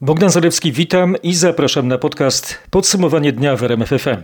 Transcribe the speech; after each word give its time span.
Bogdan 0.00 0.30
Zalewski, 0.30 0.72
witam 0.72 1.16
i 1.22 1.34
zapraszam 1.34 1.88
na 1.88 1.98
podcast 1.98 2.58
Podsumowanie 2.70 3.32
dnia 3.32 3.56
w 3.56 3.62
RMFFM. 3.62 4.22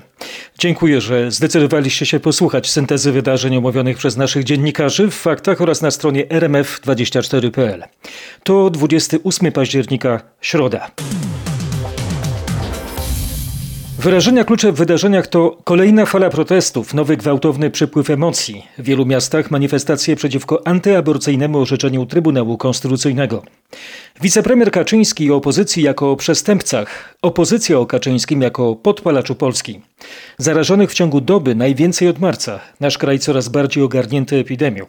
Dziękuję, 0.58 1.00
że 1.00 1.30
zdecydowaliście 1.30 2.06
się 2.06 2.20
posłuchać 2.20 2.70
syntezy 2.70 3.12
wydarzeń 3.12 3.56
omówionych 3.56 3.96
przez 3.96 4.16
naszych 4.16 4.44
dziennikarzy 4.44 5.08
w 5.10 5.14
faktach 5.14 5.60
oraz 5.60 5.82
na 5.82 5.90
stronie 5.90 6.26
rmf24.pl. 6.26 7.84
To 8.44 8.70
28 8.70 9.52
października, 9.52 10.20
środa. 10.40 10.90
Wyrażenia 14.04 14.44
klucze 14.44 14.72
w 14.72 14.76
wydarzeniach 14.76 15.26
to 15.26 15.58
kolejna 15.64 16.06
fala 16.06 16.30
protestów, 16.30 16.94
nowy 16.94 17.16
gwałtowny 17.16 17.70
przepływ 17.70 18.10
emocji. 18.10 18.66
W 18.78 18.82
wielu 18.82 19.06
miastach 19.06 19.50
manifestacje 19.50 20.16
przeciwko 20.16 20.66
antyaborcyjnemu 20.66 21.58
orzeczeniu 21.58 22.06
Trybunału 22.06 22.58
Konstytucyjnego. 22.58 23.42
Wicepremier 24.20 24.70
Kaczyński 24.70 25.30
o 25.32 25.36
opozycji 25.36 25.82
jako 25.82 26.10
o 26.10 26.16
przestępcach, 26.16 27.14
opozycja 27.22 27.78
o 27.78 27.86
Kaczyńskim 27.86 28.42
jako 28.42 28.76
podpalaczu 28.76 29.34
Polski. 29.34 29.80
Zarażonych 30.38 30.90
w 30.90 30.94
ciągu 30.94 31.20
doby 31.20 31.54
najwięcej 31.54 32.08
od 32.08 32.18
marca, 32.18 32.60
nasz 32.80 32.98
kraj 32.98 33.18
coraz 33.18 33.48
bardziej 33.48 33.82
ogarnięty 33.82 34.36
epidemią. 34.36 34.86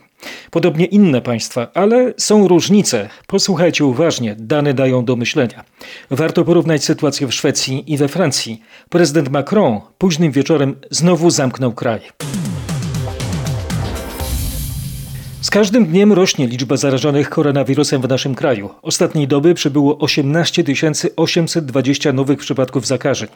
Podobnie 0.52 0.86
inne 0.86 1.22
państwa, 1.22 1.68
ale 1.74 2.14
są 2.18 2.48
różnice. 2.48 3.10
Posłuchajcie 3.28 3.86
uważnie, 3.86 4.36
dane 4.40 4.74
dają 4.74 5.06
do 5.06 5.16
myślenia. 5.16 5.64
Warto 6.12 6.46
porównać 6.46 6.84
sytuację 6.84 7.28
w 7.28 7.34
Szwecji 7.34 7.94
i 7.94 7.98
we 7.98 8.08
Francji. 8.08 8.62
Prezydent 8.90 9.05
Macron 9.32 9.80
późnym 9.98 10.32
wieczorem 10.32 10.76
znowu 10.92 11.30
zamknął 11.30 11.74
kraj. 11.74 12.02
Z 15.46 15.50
każdym 15.50 15.86
dniem 15.86 16.14
rośnie 16.14 16.48
liczba 16.48 16.78
zarażonych 16.78 17.30
koronawirusem 17.30 18.02
w 18.02 18.10
naszym 18.10 18.36
kraju. 18.36 18.70
Ostatniej 18.82 19.28
doby 19.28 19.54
przybyło 19.54 19.98
18 19.98 20.64
820 21.16 22.14
nowych 22.14 22.40
przypadków 22.40 22.88
zakażeń. 22.88 23.30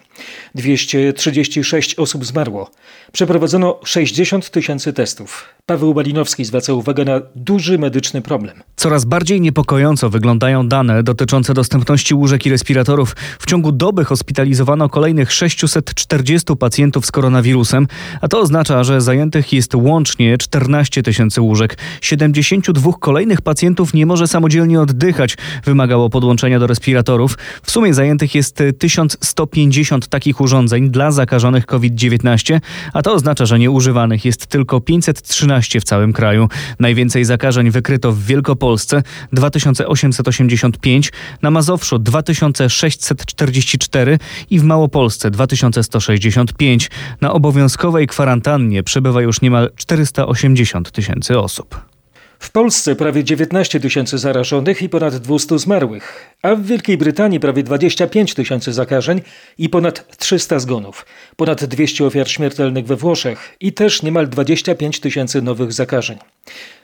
236 0.56 1.96
osób 1.96 2.26
zmarło. 2.26 2.72
Przeprowadzono 3.12 3.80
60 3.84 4.50
tysięcy 4.50 4.94
testów. 4.94 5.46
Paweł 5.66 5.94
Balinowski 5.94 6.46
zwraca 6.46 6.74
uwagę 6.74 7.06
na 7.06 7.22
duży 7.36 7.78
medyczny 7.78 8.22
problem. 8.22 8.64
Coraz 8.76 9.06
bardziej 9.06 9.42
niepokojąco 9.42 10.10
wyglądają 10.10 10.68
dane 10.68 11.04
dotyczące 11.04 11.54
dostępności 11.54 12.14
łóżek 12.14 12.46
i 12.46 12.50
respiratorów. 12.50 13.16
W 13.40 13.46
ciągu 13.46 13.72
doby 13.72 14.06
hospitalizowano 14.06 14.90
kolejnych 14.90 15.34
640 15.34 16.56
pacjentów 16.56 17.06
z 17.06 17.12
koronawirusem, 17.12 17.88
a 18.22 18.28
to 18.28 18.40
oznacza, 18.40 18.84
że 18.84 19.02
zajętych 19.02 19.54
jest 19.54 19.76
łącznie 19.76 20.38
14 20.38 21.04
tysięcy 21.04 21.42
łóżek. 21.42 21.78
72 22.02 22.92
kolejnych 23.00 23.42
pacjentów 23.42 23.94
nie 23.94 24.06
może 24.06 24.28
samodzielnie 24.28 24.82
oddychać, 24.82 25.38
wymagało 25.66 26.10
podłączenia 26.10 26.60
do 26.60 26.68
respiratorów. 26.68 27.38
W 27.64 27.72
sumie 27.72 27.94
zajętych 27.94 28.36
jest 28.36 28.64
1150 28.80 30.08
takich 30.08 30.42
urządzeń 30.42 30.90
dla 30.90 31.12
zakażonych 31.12 31.66
COVID-19, 31.66 32.60
a 32.94 33.02
to 33.02 33.14
oznacza, 33.14 33.46
że 33.46 33.60
nieużywanych 33.60 34.26
jest 34.26 34.48
tylko 34.48 34.82
513 34.82 35.80
w 35.80 35.84
całym 35.84 36.14
kraju. 36.14 36.50
Najwięcej 36.80 37.26
zakażeń 37.26 37.72
wykryto 37.72 38.12
w 38.12 38.24
Wielkopolsce 38.24 39.04
2885, 39.34 41.12
na 41.42 41.52
Mazowszu 41.52 42.00
2644 42.00 44.20
i 44.50 44.60
w 44.60 44.64
Małopolsce 44.64 45.32
2165. 45.32 46.92
Na 47.22 47.34
obowiązkowej 47.34 48.08
kwarantannie 48.08 48.84
przebywa 48.84 49.22
już 49.22 49.42
niemal 49.42 49.72
480 49.76 50.92
tysięcy 50.92 51.40
osób. 51.40 51.89
W 52.40 52.52
Polsce 52.52 52.96
prawie 52.96 53.24
19 53.24 53.80
tysięcy 53.80 54.18
zarażonych 54.18 54.82
i 54.82 54.90
ponad 54.90 55.18
200 55.18 55.60
zmarłych, 55.60 56.36
a 56.42 56.56
w 56.56 56.66
Wielkiej 56.66 56.98
Brytanii 56.98 57.40
prawie 57.40 57.64
25 57.64 58.34
tysięcy 58.34 58.74
zakażeń 58.74 59.22
i 59.58 59.70
ponad 59.70 60.18
300 60.18 60.60
zgonów, 60.60 61.06
ponad 61.36 61.66
200 61.66 62.06
ofiar 62.06 62.30
śmiertelnych 62.30 62.86
we 62.86 62.96
Włoszech 62.96 63.56
i 63.60 63.74
też 63.74 64.04
niemal 64.04 64.28
25 64.28 65.00
tysięcy 65.00 65.42
nowych 65.42 65.74
zakażeń. 65.74 66.18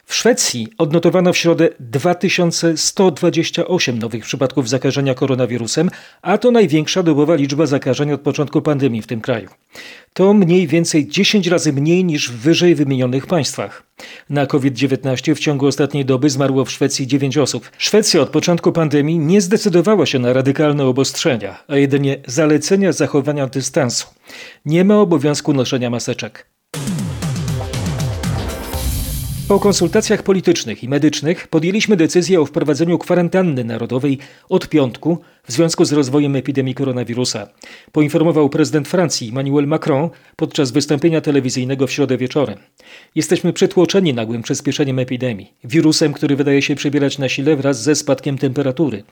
W 0.06 0.16
Szwecji 0.16 0.68
odnotowano 0.78 1.34
w 1.34 1.38
środę 1.38 1.70
2128 1.80 4.00
nowych 4.00 4.24
przypadków 4.24 4.70
zakażenia 4.70 5.14
koronawirusem, 5.14 5.90
a 6.22 6.38
to 6.38 6.52
największa 6.52 7.04
dobowa 7.04 7.36
liczba 7.36 7.66
zakażeń 7.66 8.12
od 8.12 8.22
początku 8.22 8.62
pandemii 8.62 9.02
w 9.02 9.08
tym 9.08 9.22
kraju. 9.22 9.50
To 10.14 10.34
mniej 10.34 10.68
więcej 10.68 11.08
10 11.08 11.48
razy 11.48 11.74
mniej 11.74 12.06
niż 12.06 12.32
w 12.32 12.36
wyżej 12.36 12.76
wymienionych 12.76 13.28
państwach. 13.28 13.84
Na 14.30 14.46
COVID-19 14.46 15.36
w 15.36 15.40
ciągu 15.40 15.68
ostatniej 15.68 16.06
doby 16.06 16.30
zmarło 16.30 16.66
w 16.66 16.72
Szwecji 16.72 17.08
9 17.08 17.38
osób. 17.38 17.72
Szwecja 17.78 18.22
od 18.22 18.30
początku 18.30 18.72
pandemii 18.72 19.20
nie 19.20 19.42
zdecydowała 19.42 20.06
się 20.06 20.20
na 20.20 20.34
radykalne 20.34 20.86
obostrzenia, 20.86 21.64
a 21.68 21.78
jedynie 21.78 22.18
zalecenia 22.28 22.92
zachowania 22.92 23.48
dystansu. 23.48 24.08
Nie 24.66 24.84
ma 24.84 25.00
obowiązku 25.00 25.54
noszenia 25.54 25.90
maseczek. 25.90 26.55
Po 29.48 29.60
konsultacjach 29.60 30.24
politycznych 30.24 30.84
i 30.84 30.90
medycznych 30.90 31.48
podjęliśmy 31.48 31.98
decyzję 31.98 32.42
o 32.42 32.46
wprowadzeniu 32.46 32.98
kwarantanny 32.98 33.64
narodowej 33.64 34.18
od 34.50 34.70
piątku 34.70 35.18
w 35.48 35.52
związku 35.52 35.86
z 35.86 35.94
rozwojem 35.94 36.36
epidemii 36.36 36.76
koronawirusa, 36.76 37.48
poinformował 37.92 38.50
prezydent 38.50 38.88
Francji 38.88 39.30
Emmanuel 39.30 39.68
Macron 39.68 40.10
podczas 40.36 40.72
wystąpienia 40.72 41.22
telewizyjnego 41.22 41.88
w 41.88 41.92
środę 41.92 42.18
wieczorem. 42.18 42.58
Jesteśmy 43.16 43.54
przytłoczeni 43.54 44.14
nagłym 44.14 44.42
przyspieszeniem 44.42 45.00
epidemii, 45.00 45.54
wirusem, 45.64 46.14
który 46.14 46.36
wydaje 46.36 46.62
się 46.62 46.76
przybierać 46.76 47.18
na 47.18 47.30
sile 47.30 47.56
wraz 47.56 47.84
ze 47.84 47.96
spadkiem 47.96 48.38
temperatury. 48.38 49.04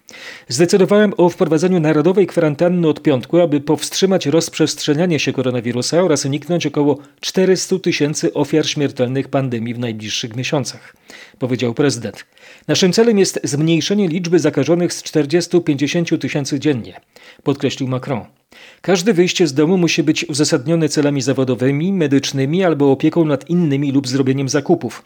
Zdecydowałem 0.48 1.14
o 1.18 1.30
wprowadzeniu 1.30 1.80
narodowej 1.80 2.28
kwarantanny 2.28 2.88
od 2.88 3.02
piątku, 3.02 3.40
aby 3.40 3.62
powstrzymać 3.62 4.26
rozprzestrzenianie 4.26 5.20
się 5.20 5.34
koronawirusa 5.34 6.02
oraz 6.02 6.26
uniknąć 6.26 6.66
około 6.66 6.98
400 7.20 7.80
tysięcy 7.80 8.34
ofiar 8.34 8.68
śmiertelnych 8.68 9.28
pandemii 9.28 9.74
w 9.74 9.80
najbliższych 9.80 10.36
miesiącach, 10.36 10.96
powiedział 11.40 11.74
prezydent. 11.74 12.26
Naszym 12.68 12.94
celem 12.94 13.20
jest 13.20 13.40
zmniejszenie 13.44 14.08
liczby 14.08 14.40
zakażonych 14.40 14.94
z 14.94 15.04
40-50 15.04 16.18
tysięcy 16.18 16.60
dziennie, 16.60 17.02
podkreślił 17.44 17.90
Macron. 17.90 18.26
Każde 18.82 19.14
wyjście 19.14 19.48
z 19.48 19.54
domu 19.54 19.78
musi 19.78 20.04
być 20.04 20.26
uzasadnione 20.30 20.90
celami 20.90 21.22
zawodowymi, 21.22 21.94
medycznymi 21.94 22.64
albo 22.64 22.92
opieką 22.92 23.26
nad 23.26 23.50
innymi 23.50 23.92
lub 23.92 24.08
zrobieniem 24.08 24.50
zakupów. 24.50 25.04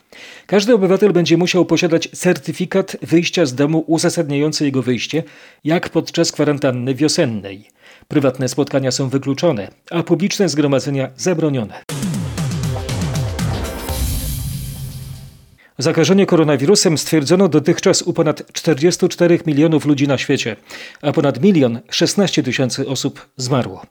Każdy 0.48 0.74
obywatel 0.74 1.14
będzie 1.14 1.38
musiał 1.38 1.66
posiadać 1.66 2.10
certyfikat 2.14 2.98
wyjścia 3.02 3.46
z 3.46 3.56
domu 3.56 3.84
uzasadniający 3.88 4.66
jego 4.66 4.84
wyjście, 4.84 5.24
jak 5.64 5.90
podczas 5.90 6.32
kwarantanny 6.32 6.96
wiosennej. 6.96 7.68
Prywatne 8.08 8.48
spotkania 8.50 8.92
są 8.92 9.10
wykluczone, 9.10 9.68
a 9.92 10.04
publiczne 10.04 10.50
zgromadzenia 10.50 11.10
zabronione. 11.18 11.84
Zakażenie 15.78 16.26
koronawirusem 16.26 16.98
stwierdzono 16.98 17.48
dotychczas 17.48 18.02
u 18.02 18.14
ponad 18.14 18.52
44 18.54 19.40
milionów 19.46 19.86
ludzi 19.86 20.08
na 20.08 20.18
świecie, 20.18 20.56
a 21.02 21.12
ponad 21.12 21.42
milion 21.42 21.80
16 21.90 22.44
tysięcy 22.44 22.88
osób 22.88 23.28
zmarło. 23.38 23.86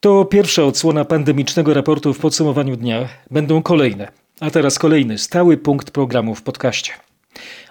To 0.00 0.24
pierwsza 0.24 0.64
odsłona 0.64 1.04
pandemicznego 1.04 1.74
raportu 1.74 2.14
w 2.14 2.18
podsumowaniu 2.18 2.76
dnia. 2.76 3.08
Będą 3.30 3.62
kolejne. 3.62 4.08
A 4.40 4.50
teraz 4.50 4.78
kolejny 4.78 5.18
stały 5.18 5.56
punkt 5.56 5.90
programu 5.90 6.34
w 6.34 6.42
podcaście. 6.42 6.92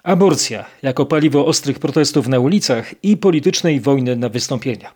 Aborcja 0.03 0.65
jako 0.81 1.05
paliwo 1.05 1.45
ostrych 1.45 1.79
protestów 1.79 2.27
na 2.27 2.39
ulicach 2.39 2.93
i 3.03 3.17
politycznej 3.17 3.79
wojny 3.79 4.15
na 4.15 4.29
wystąpienia. 4.29 4.91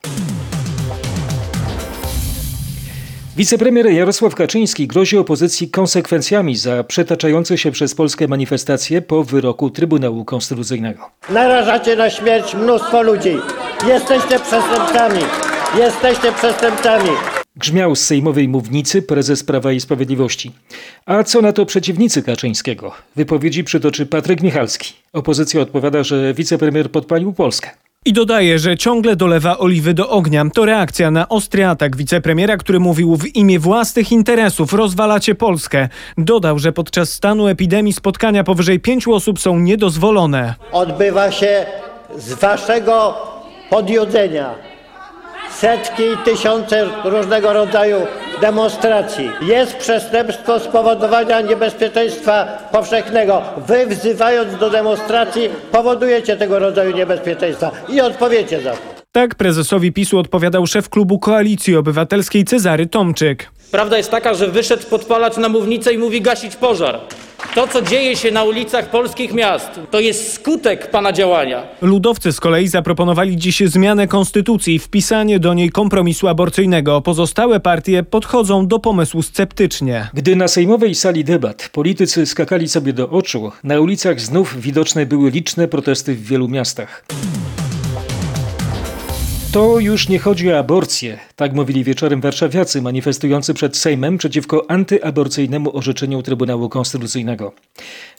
Wicepremier 3.38 3.91
Jarosław 3.91 4.35
Kaczyński 4.35 4.88
grozi 4.88 5.18
opozycji 5.18 5.69
konsekwencjami 5.69 6.56
za 6.56 6.84
przetaczające 6.84 7.57
się 7.57 7.72
przez 7.72 7.96
Polskę 7.96 8.28
manifestacje 8.28 9.01
po 9.01 9.23
wyroku 9.23 9.69
Trybunału 9.69 10.25
Konstytucyjnego. 10.25 11.12
Narażacie 11.29 11.96
na 11.96 12.09
śmierć 12.09 12.56
mnóstwo 12.56 13.01
ludzi. 13.01 13.38
Jesteście 13.88 14.40
przestępcami. 14.40 15.20
Jesteście 15.78 16.32
przestępcami. 16.32 17.09
Grzmiał 17.55 17.96
z 17.96 18.02
sejmowej 18.02 18.47
mównicy 18.47 19.02
prezes 19.02 19.43
Prawa 19.43 19.72
i 19.72 19.79
Sprawiedliwości. 19.79 20.52
A 21.05 21.23
co 21.23 21.41
na 21.41 21.53
to 21.53 21.66
przeciwnicy 21.66 22.23
Kaczyńskiego? 22.23 22.91
Wypowiedzi 23.16 23.64
przytoczy 23.64 24.05
Patryk 24.05 24.41
Michalski. 24.41 24.93
Opozycja 25.14 25.61
odpowiada, 25.61 26.03
że 26.03 26.34
wicepremier 26.34 26.91
podpalił 26.91 27.34
Polskę. 27.34 27.70
I 28.07 28.13
dodaje, 28.13 28.59
że 28.59 28.78
ciągle 28.78 29.16
dolewa 29.16 29.57
oliwy 29.57 29.93
do 29.93 30.09
ognia. 30.09 30.46
To 30.53 30.66
reakcja 30.66 31.11
na 31.11 31.29
ostry 31.29 31.66
atak 31.66 31.96
wicepremiera, 31.96 32.57
który 32.57 32.79
mówił 32.79 33.16
w 33.16 33.35
imię 33.35 33.59
własnych 33.59 34.11
interesów 34.11 34.73
rozwalacie 34.73 35.35
Polskę. 35.35 35.90
Dodał, 36.17 36.59
że 36.59 36.72
podczas 36.72 37.09
stanu 37.09 37.47
epidemii 37.47 37.93
spotkania 37.93 38.43
powyżej 38.43 38.79
pięciu 38.79 39.13
osób 39.13 39.40
są 39.40 39.59
niedozwolone. 39.59 40.55
Odbywa 40.72 41.31
się 41.31 41.66
z 42.17 42.34
waszego 42.34 43.13
podjudzenia 43.69 44.65
setki, 45.59 46.03
tysiące 46.25 46.90
różnego 47.03 47.53
rodzaju 47.53 47.97
demonstracji. 48.41 49.29
Jest 49.41 49.78
przestępstwo 49.78 50.59
spowodowania 50.59 51.41
niebezpieczeństwa 51.41 52.46
powszechnego. 52.72 53.41
Wy 53.67 53.87
wzywając 53.87 54.57
do 54.57 54.69
demonstracji 54.69 55.49
powodujecie 55.72 56.37
tego 56.37 56.59
rodzaju 56.59 56.96
niebezpieczeństwa 56.96 57.72
i 57.90 58.02
odpowiecie 58.02 58.61
za 58.61 58.72
to. 58.72 58.78
Tak 59.11 59.35
prezesowi 59.35 59.91
PiSu 59.91 60.19
odpowiadał 60.19 60.67
szef 60.67 60.90
klubu 60.90 61.19
Koalicji 61.19 61.75
Obywatelskiej 61.75 62.46
Cezary 62.46 62.87
Tomczyk. 62.87 63.49
Prawda 63.75 63.97
jest 63.97 64.11
taka, 64.11 64.33
że 64.33 64.47
wyszedł 64.47 64.83
podpalacz 64.89 65.37
na 65.37 65.49
mównicę 65.49 65.93
i 65.93 65.97
mówi 65.97 66.22
gasić 66.22 66.55
pożar. 66.55 66.99
To, 67.55 67.67
co 67.67 67.81
dzieje 67.81 68.16
się 68.16 68.31
na 68.31 68.43
ulicach 68.43 68.89
polskich 68.89 69.33
miast, 69.33 69.69
to 69.91 69.99
jest 69.99 70.33
skutek 70.33 70.91
pana 70.91 71.13
działania. 71.13 71.63
Ludowcy 71.81 72.31
z 72.31 72.39
kolei 72.39 72.67
zaproponowali 72.67 73.37
dziś 73.37 73.59
zmianę 73.66 74.07
konstytucji 74.07 74.75
i 74.75 74.79
wpisanie 74.79 75.39
do 75.39 75.53
niej 75.53 75.69
kompromisu 75.69 76.27
aborcyjnego. 76.27 77.01
Pozostałe 77.01 77.59
partie 77.59 78.03
podchodzą 78.03 78.67
do 78.67 78.79
pomysłu 78.79 79.22
sceptycznie. 79.22 80.09
Gdy 80.13 80.35
na 80.35 80.47
sejmowej 80.47 80.95
sali 80.95 81.23
debat 81.23 81.69
politycy 81.71 82.25
skakali 82.25 82.67
sobie 82.67 82.93
do 82.93 83.09
oczu, 83.09 83.51
na 83.63 83.79
ulicach 83.79 84.21
znów 84.21 84.61
widoczne 84.61 85.05
były 85.05 85.29
liczne 85.29 85.67
protesty 85.67 86.16
w 86.16 86.23
wielu 86.23 86.47
miastach. 86.47 87.05
To 89.55 89.79
już 89.79 90.09
nie 90.09 90.19
chodzi 90.19 90.52
o 90.52 90.59
aborcję, 90.59 91.19
tak 91.35 91.53
mówili 91.53 91.84
wieczorem 91.84 92.22
warszawiacy 92.22 92.81
manifestujący 92.81 93.53
przed 93.53 93.78
Sejmem 93.78 94.17
przeciwko 94.17 94.72
antyaborcyjnemu 94.72 95.78
orzeczeniu 95.78 96.22
Trybunału 96.22 96.69
Konstytucyjnego. 96.69 97.52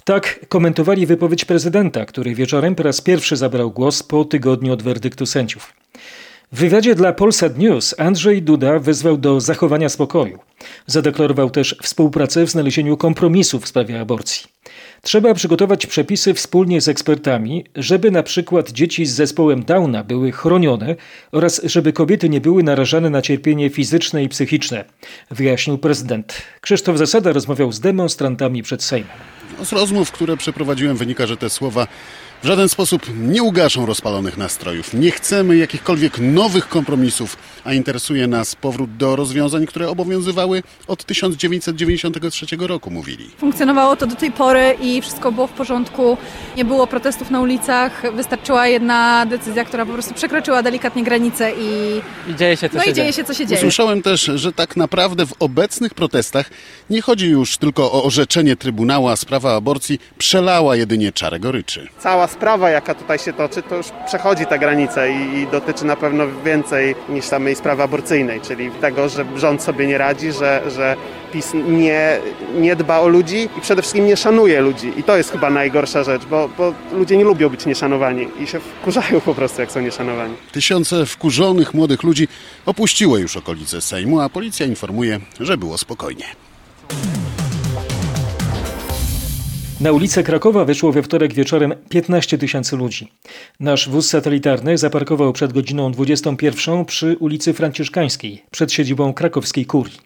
Tak 0.04 0.46
komentowali 0.48 1.06
wypowiedź 1.06 1.44
prezydenta, 1.44 2.04
który 2.04 2.34
wieczorem 2.34 2.74
po 2.74 2.82
raz 2.82 3.00
pierwszy 3.00 3.36
zabrał 3.36 3.70
głos 3.70 4.02
po 4.02 4.24
tygodniu 4.24 4.72
od 4.72 4.82
werdyktu 4.82 5.26
sędziów. 5.26 5.72
W 6.52 6.58
wywiadzie 6.58 6.94
dla 6.94 7.12
Polsat 7.12 7.58
News 7.58 7.94
Andrzej 7.98 8.42
Duda 8.42 8.78
wezwał 8.78 9.16
do 9.16 9.40
zachowania 9.40 9.88
spokoju. 9.88 10.38
Zadeklarował 10.86 11.50
też 11.50 11.76
współpracę 11.82 12.46
w 12.46 12.50
znalezieniu 12.50 12.96
kompromisu 12.96 13.60
w 13.60 13.68
sprawie 13.68 14.00
aborcji. 14.00 14.46
Trzeba 15.06 15.34
przygotować 15.34 15.86
przepisy 15.86 16.34
wspólnie 16.34 16.80
z 16.80 16.88
ekspertami, 16.88 17.64
żeby 17.76 18.10
na 18.10 18.22
przykład 18.22 18.70
dzieci 18.70 19.06
z 19.06 19.14
zespołem 19.14 19.64
Downa 19.64 20.04
były 20.04 20.32
chronione 20.32 20.96
oraz 21.32 21.60
żeby 21.64 21.92
kobiety 21.92 22.28
nie 22.28 22.40
były 22.40 22.62
narażane 22.62 23.10
na 23.10 23.22
cierpienie 23.22 23.70
fizyczne 23.70 24.24
i 24.24 24.28
psychiczne, 24.28 24.84
wyjaśnił 25.30 25.78
prezydent. 25.78 26.42
Krzysztof 26.60 26.98
Zasada 26.98 27.32
rozmawiał 27.32 27.72
z 27.72 27.80
demonstrantami 27.80 28.62
przed 28.62 28.82
Sejmem. 28.82 29.10
Z 29.64 29.72
rozmów, 29.72 30.12
które 30.12 30.36
przeprowadziłem, 30.36 30.96
wynika, 30.96 31.26
że 31.26 31.36
te 31.36 31.50
słowa 31.50 31.86
w 32.42 32.46
żaden 32.46 32.68
sposób 32.68 33.02
nie 33.18 33.42
ugaszą 33.42 33.86
rozpalonych 33.86 34.36
nastrojów. 34.36 34.94
Nie 34.94 35.10
chcemy 35.10 35.56
jakichkolwiek 35.56 36.18
nowych 36.18 36.68
kompromisów, 36.68 37.36
a 37.64 37.72
interesuje 37.72 38.26
nas 38.26 38.54
powrót 38.54 38.96
do 38.96 39.16
rozwiązań, 39.16 39.66
które 39.66 39.88
obowiązywały 39.88 40.62
od 40.86 41.04
1993 41.04 42.46
roku, 42.58 42.90
mówili. 42.90 43.30
Funkcjonowało 43.38 43.96
to 43.96 44.06
do 44.06 44.16
tej 44.16 44.32
pory 44.32 44.76
i 44.80 45.02
wszystko 45.02 45.32
było 45.32 45.46
w 45.46 45.50
porządku. 45.52 46.16
Nie 46.56 46.64
było 46.64 46.86
protestów 46.86 47.30
na 47.30 47.40
ulicach. 47.40 48.14
Wystarczyła 48.14 48.66
jedna 48.66 49.26
decyzja, 49.26 49.64
która 49.64 49.86
po 49.86 49.92
prostu 49.92 50.14
przekroczyła 50.14 50.62
delikatnie 50.62 51.04
granicę 51.04 51.52
i, 51.52 52.00
I 52.30 52.34
dzieje 52.36 52.56
się, 52.56 52.68
co 52.68 52.76
no 52.76 52.82
się 52.84 52.90
i 52.90 52.94
dzieje 52.94 53.12
się, 53.12 53.24
co 53.24 53.34
się 53.34 53.46
dzieje. 53.46 53.60
Usłyszałem 53.60 54.02
też, 54.02 54.30
że 54.34 54.52
tak 54.52 54.76
naprawdę 54.76 55.26
w 55.26 55.32
obecnych 55.38 55.94
protestach 55.94 56.50
nie 56.90 57.02
chodzi 57.02 57.26
już 57.28 57.56
tylko 57.56 57.92
o 57.92 58.04
orzeczenie 58.04 58.56
Trybunału, 58.56 59.08
a 59.08 59.16
sprawa 59.16 59.54
aborcji 59.56 59.98
przelała 60.18 60.76
jedynie 60.76 61.12
czarę 61.12 61.40
goryczy. 61.40 61.88
cała 61.98 62.25
sprawa, 62.26 62.70
jaka 62.70 62.94
tutaj 62.94 63.18
się 63.18 63.32
toczy, 63.32 63.62
to 63.62 63.76
już 63.76 63.86
przechodzi 64.06 64.46
tę 64.46 64.58
granicę 64.58 65.12
i, 65.12 65.38
i 65.38 65.46
dotyczy 65.46 65.84
na 65.84 65.96
pewno 65.96 66.24
więcej 66.44 66.94
niż 67.08 67.24
samej 67.24 67.54
sprawy 67.54 67.82
aborcyjnej, 67.82 68.40
czyli 68.40 68.70
tego, 68.70 69.08
że 69.08 69.24
rząd 69.36 69.62
sobie 69.62 69.86
nie 69.86 69.98
radzi, 69.98 70.32
że, 70.32 70.62
że 70.70 70.96
PiS 71.32 71.52
nie, 71.68 72.18
nie 72.58 72.76
dba 72.76 73.00
o 73.00 73.08
ludzi 73.08 73.48
i 73.58 73.60
przede 73.60 73.82
wszystkim 73.82 74.06
nie 74.06 74.16
szanuje 74.16 74.60
ludzi. 74.60 74.92
I 74.96 75.02
to 75.02 75.16
jest 75.16 75.32
chyba 75.32 75.50
najgorsza 75.50 76.04
rzecz, 76.04 76.24
bo, 76.24 76.48
bo 76.58 76.74
ludzie 76.92 77.16
nie 77.16 77.24
lubią 77.24 77.48
być 77.48 77.66
nieszanowani 77.66 78.28
i 78.40 78.46
się 78.46 78.60
wkurzają 78.60 79.20
po 79.20 79.34
prostu, 79.34 79.60
jak 79.60 79.72
są 79.72 79.80
nieszanowani. 79.80 80.34
Tysiące 80.52 81.06
wkurzonych 81.06 81.74
młodych 81.74 82.02
ludzi 82.02 82.28
opuściło 82.66 83.18
już 83.18 83.36
okolice 83.36 83.80
Sejmu, 83.80 84.20
a 84.20 84.28
policja 84.28 84.66
informuje, 84.66 85.20
że 85.40 85.58
było 85.58 85.78
spokojnie. 85.78 86.24
Na 89.80 89.92
ulicę 89.92 90.22
Krakowa 90.22 90.64
wyszło 90.64 90.92
we 90.92 91.02
wtorek 91.02 91.34
wieczorem 91.34 91.74
15 91.88 92.38
tysięcy 92.38 92.76
ludzi. 92.76 93.12
Nasz 93.60 93.88
wóz 93.88 94.08
satelitarny 94.08 94.78
zaparkował 94.78 95.32
przed 95.32 95.52
godziną 95.52 95.92
21 95.92 96.84
przy 96.84 97.16
ulicy 97.20 97.52
Franciszkańskiej, 97.52 98.42
przed 98.50 98.72
siedzibą 98.72 99.12
krakowskiej 99.12 99.66
kurii. 99.66 99.98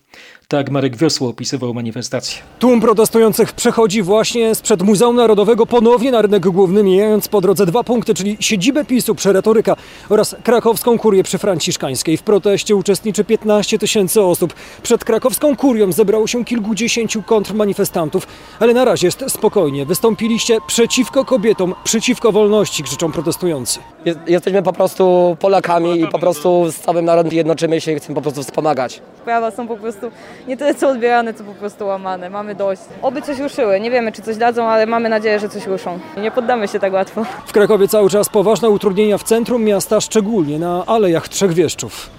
Tak 0.51 0.71
Marek 0.71 0.97
Wiosło 0.97 1.29
opisywał 1.29 1.75
manifestację. 1.75 2.39
Tłum 2.59 2.81
protestujących 2.81 3.53
przechodzi 3.53 4.03
właśnie 4.03 4.55
sprzed 4.55 4.83
Muzeum 4.83 5.17
Narodowego 5.17 5.67
ponownie 5.67 6.11
na 6.11 6.23
rynek 6.23 6.49
główny, 6.49 6.83
mijając 6.83 7.29
po 7.29 7.41
drodze 7.41 7.67
dwa 7.67 7.85
punkty, 7.85 8.15
czyli 8.15 8.37
siedzibę 8.41 8.85
PiSu 8.85 9.15
przy 9.15 9.33
Retoryka 9.33 9.77
oraz 10.09 10.37
krakowską 10.43 10.99
kurię 10.99 11.23
przy 11.23 11.39
Franciszkańskiej. 11.39 12.17
W 12.17 12.23
proteście 12.23 12.77
uczestniczy 12.77 13.25
15 13.25 13.79
tysięcy 13.79 14.23
osób. 14.23 14.55
Przed 14.83 15.05
krakowską 15.05 15.57
kurią 15.57 15.93
zebrało 15.93 16.27
się 16.27 16.45
kilkudziesięciu 16.45 17.23
kontrmanifestantów, 17.23 18.27
ale 18.61 18.75
na 18.75 18.85
razie 18.85 19.07
jest 19.07 19.25
spokojnie. 19.29 19.87
Wystąpiliście 19.87 20.59
przeciwko 20.67 21.25
kobietom, 21.25 21.75
przeciwko 21.85 22.33
wolności, 22.33 22.83
krzyczą 22.83 23.13
protestujący. 23.13 23.79
Jest, 24.05 24.19
jesteśmy 24.27 24.63
po 24.63 24.73
prostu 24.73 25.37
Polakami 25.41 26.01
i 26.01 26.09
po 26.09 26.19
prostu 26.19 26.71
z 26.71 26.77
całym 26.77 27.05
narodem 27.05 27.33
jednoczymy 27.33 27.81
się 27.81 27.93
i 27.93 27.97
chcemy 27.97 28.15
po 28.15 28.23
prostu 28.23 28.43
wspomagać. 28.43 29.03
Prawa 29.25 29.51
są 29.51 29.69
po 29.69 29.77
prostu 29.77 30.11
nie 30.49 30.57
tyle 30.57 30.75
co 30.75 30.89
odbierane, 30.89 31.35
co 31.35 31.45
po 31.45 31.55
prostu 31.55 31.87
łamane. 31.87 32.31
Mamy 32.31 32.55
dość. 32.55 32.83
Oby 33.03 33.23
coś 33.23 33.39
ruszyły. 33.39 33.81
Nie 33.81 33.91
wiemy, 33.91 34.13
czy 34.13 34.23
coś 34.23 34.37
dadzą, 34.37 34.65
ale 34.65 34.87
mamy 34.87 35.09
nadzieję, 35.09 35.39
że 35.41 35.49
coś 35.49 35.67
ruszą. 35.67 35.99
Nie 36.17 36.31
poddamy 36.31 36.69
się 36.69 36.79
tak 36.79 36.93
łatwo. 36.93 37.25
W 37.47 37.53
Krakowie 37.53 37.89
cały 37.89 38.11
czas 38.11 38.29
poważne 38.29 38.71
utrudnienia 38.71 39.19
w 39.19 39.23
centrum 39.23 39.65
miasta, 39.65 40.01
szczególnie 40.01 40.59
na 40.59 40.87
Alejach 40.87 41.29
Trzech 41.29 41.53
Wieszczów. 41.53 42.11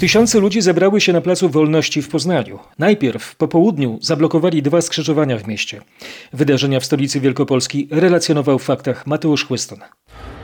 Tysiące 0.00 0.40
ludzi 0.40 0.60
zebrały 0.62 1.00
się 1.00 1.12
na 1.12 1.20
Placu 1.20 1.48
Wolności 1.48 2.02
w 2.02 2.08
Poznaniu. 2.08 2.58
Najpierw 2.78 3.36
po 3.36 3.48
południu 3.48 3.98
zablokowali 4.02 4.62
dwa 4.62 4.80
skrzyżowania 4.80 5.38
w 5.38 5.46
mieście. 5.48 5.80
Wydarzenia 6.32 6.80
w 6.80 6.84
stolicy 6.84 7.20
Wielkopolski 7.20 7.88
relacjonował 7.90 8.58
w 8.58 8.64
faktach 8.64 9.06
Mateusz 9.06 9.46
Chłyston. 9.46 9.78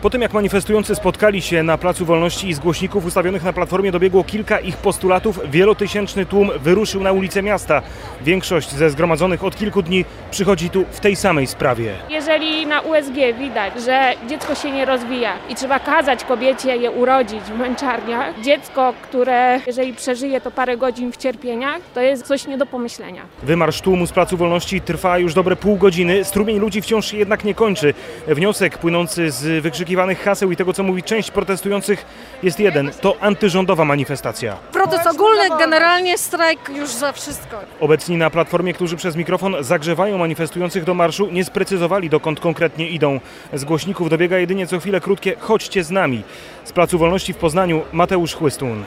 Po 0.02 0.10
tym 0.10 0.22
jak 0.22 0.32
manifestujący 0.32 0.94
spotkali 0.94 1.42
się 1.42 1.62
na 1.62 1.78
Placu 1.78 2.04
Wolności 2.04 2.48
i 2.48 2.54
z 2.54 2.58
głośników 2.58 3.04
ustawionych 3.04 3.44
na 3.44 3.52
platformie 3.52 3.92
dobiegło 3.92 4.24
kilka 4.24 4.60
ich 4.60 4.76
postulatów, 4.76 5.40
wielotysięczny 5.50 6.26
tłum 6.26 6.50
wyruszył 6.60 7.02
na 7.02 7.12
ulice 7.12 7.42
miasta. 7.42 7.82
Większość 8.22 8.70
ze 8.70 8.90
zgromadzonych 8.90 9.44
od 9.44 9.56
kilku 9.56 9.82
dni 9.82 10.04
przychodzi 10.30 10.70
tu 10.70 10.84
w 10.90 11.00
tej 11.00 11.16
samej 11.16 11.46
sprawie. 11.46 11.94
Jeżeli 12.10 12.66
na 12.66 12.80
USG 12.80 13.14
widać, 13.38 13.72
że 13.84 14.12
dziecko 14.28 14.54
się 14.54 14.70
nie 14.70 14.84
rozwija 14.84 15.32
i 15.48 15.54
trzeba 15.54 15.78
kazać 15.78 16.24
kobiecie 16.24 16.76
je 16.76 16.90
urodzić 16.90 17.40
w 17.40 17.58
męczarniach, 17.58 18.40
dziecko, 18.40 18.94
które 19.02 19.60
jeżeli 19.66 19.94
przeżyje 19.94 20.40
to 20.40 20.50
parę 20.50 20.76
godzin 20.76 21.12
w 21.12 21.16
cierpieniach, 21.16 21.80
to 21.94 22.00
jest 22.00 22.26
coś 22.26 22.46
nie 22.46 22.58
do 22.58 22.66
pomyślenia. 22.66 23.22
Wymarsz 23.42 23.80
tłumu 23.80 24.06
z 24.06 24.12
Placu 24.12 24.36
Wolności 24.36 24.80
trwa 24.80 25.18
już 25.18 25.34
dobre 25.34 25.56
pół 25.56 25.76
godziny. 25.76 26.24
Strumień 26.24 26.58
ludzi 26.58 26.82
wciąż 26.82 27.12
jednak 27.12 27.44
nie 27.44 27.54
kończy. 27.54 27.94
Wniosek 28.28 28.78
płynący 28.78 29.30
z 29.30 29.62
wykrzykiwanych 29.90 30.22
haseł 30.22 30.52
i 30.52 30.56
tego, 30.56 30.72
co 30.72 30.82
mówi 30.82 31.02
część 31.02 31.30
protestujących 31.30 32.04
jest 32.42 32.60
jeden. 32.60 32.90
To 33.00 33.16
antyrządowa 33.20 33.84
manifestacja. 33.84 34.56
Protest 34.72 35.06
ogólny, 35.06 35.48
generalnie 35.58 36.18
strajk 36.18 36.68
już 36.68 36.90
za 36.90 37.12
wszystko. 37.12 37.60
Obecni 37.80 38.16
na 38.16 38.30
platformie, 38.30 38.74
którzy 38.74 38.96
przez 38.96 39.16
mikrofon 39.16 39.56
zagrzewają 39.60 40.18
manifestujących 40.18 40.84
do 40.84 40.94
marszu, 40.94 41.28
nie 41.32 41.44
sprecyzowali 41.44 42.10
dokąd 42.10 42.40
konkretnie 42.40 42.88
idą. 42.88 43.20
Z 43.52 43.64
głośników 43.64 44.10
dobiega 44.10 44.38
jedynie 44.38 44.66
co 44.66 44.80
chwilę 44.80 45.00
krótkie 45.00 45.36
chodźcie 45.40 45.84
z 45.84 45.90
nami. 45.90 46.22
Z 46.64 46.72
Placu 46.72 46.98
Wolności 46.98 47.32
w 47.32 47.36
Poznaniu 47.36 47.82
Mateusz 47.92 48.34
Chłystun. 48.34 48.84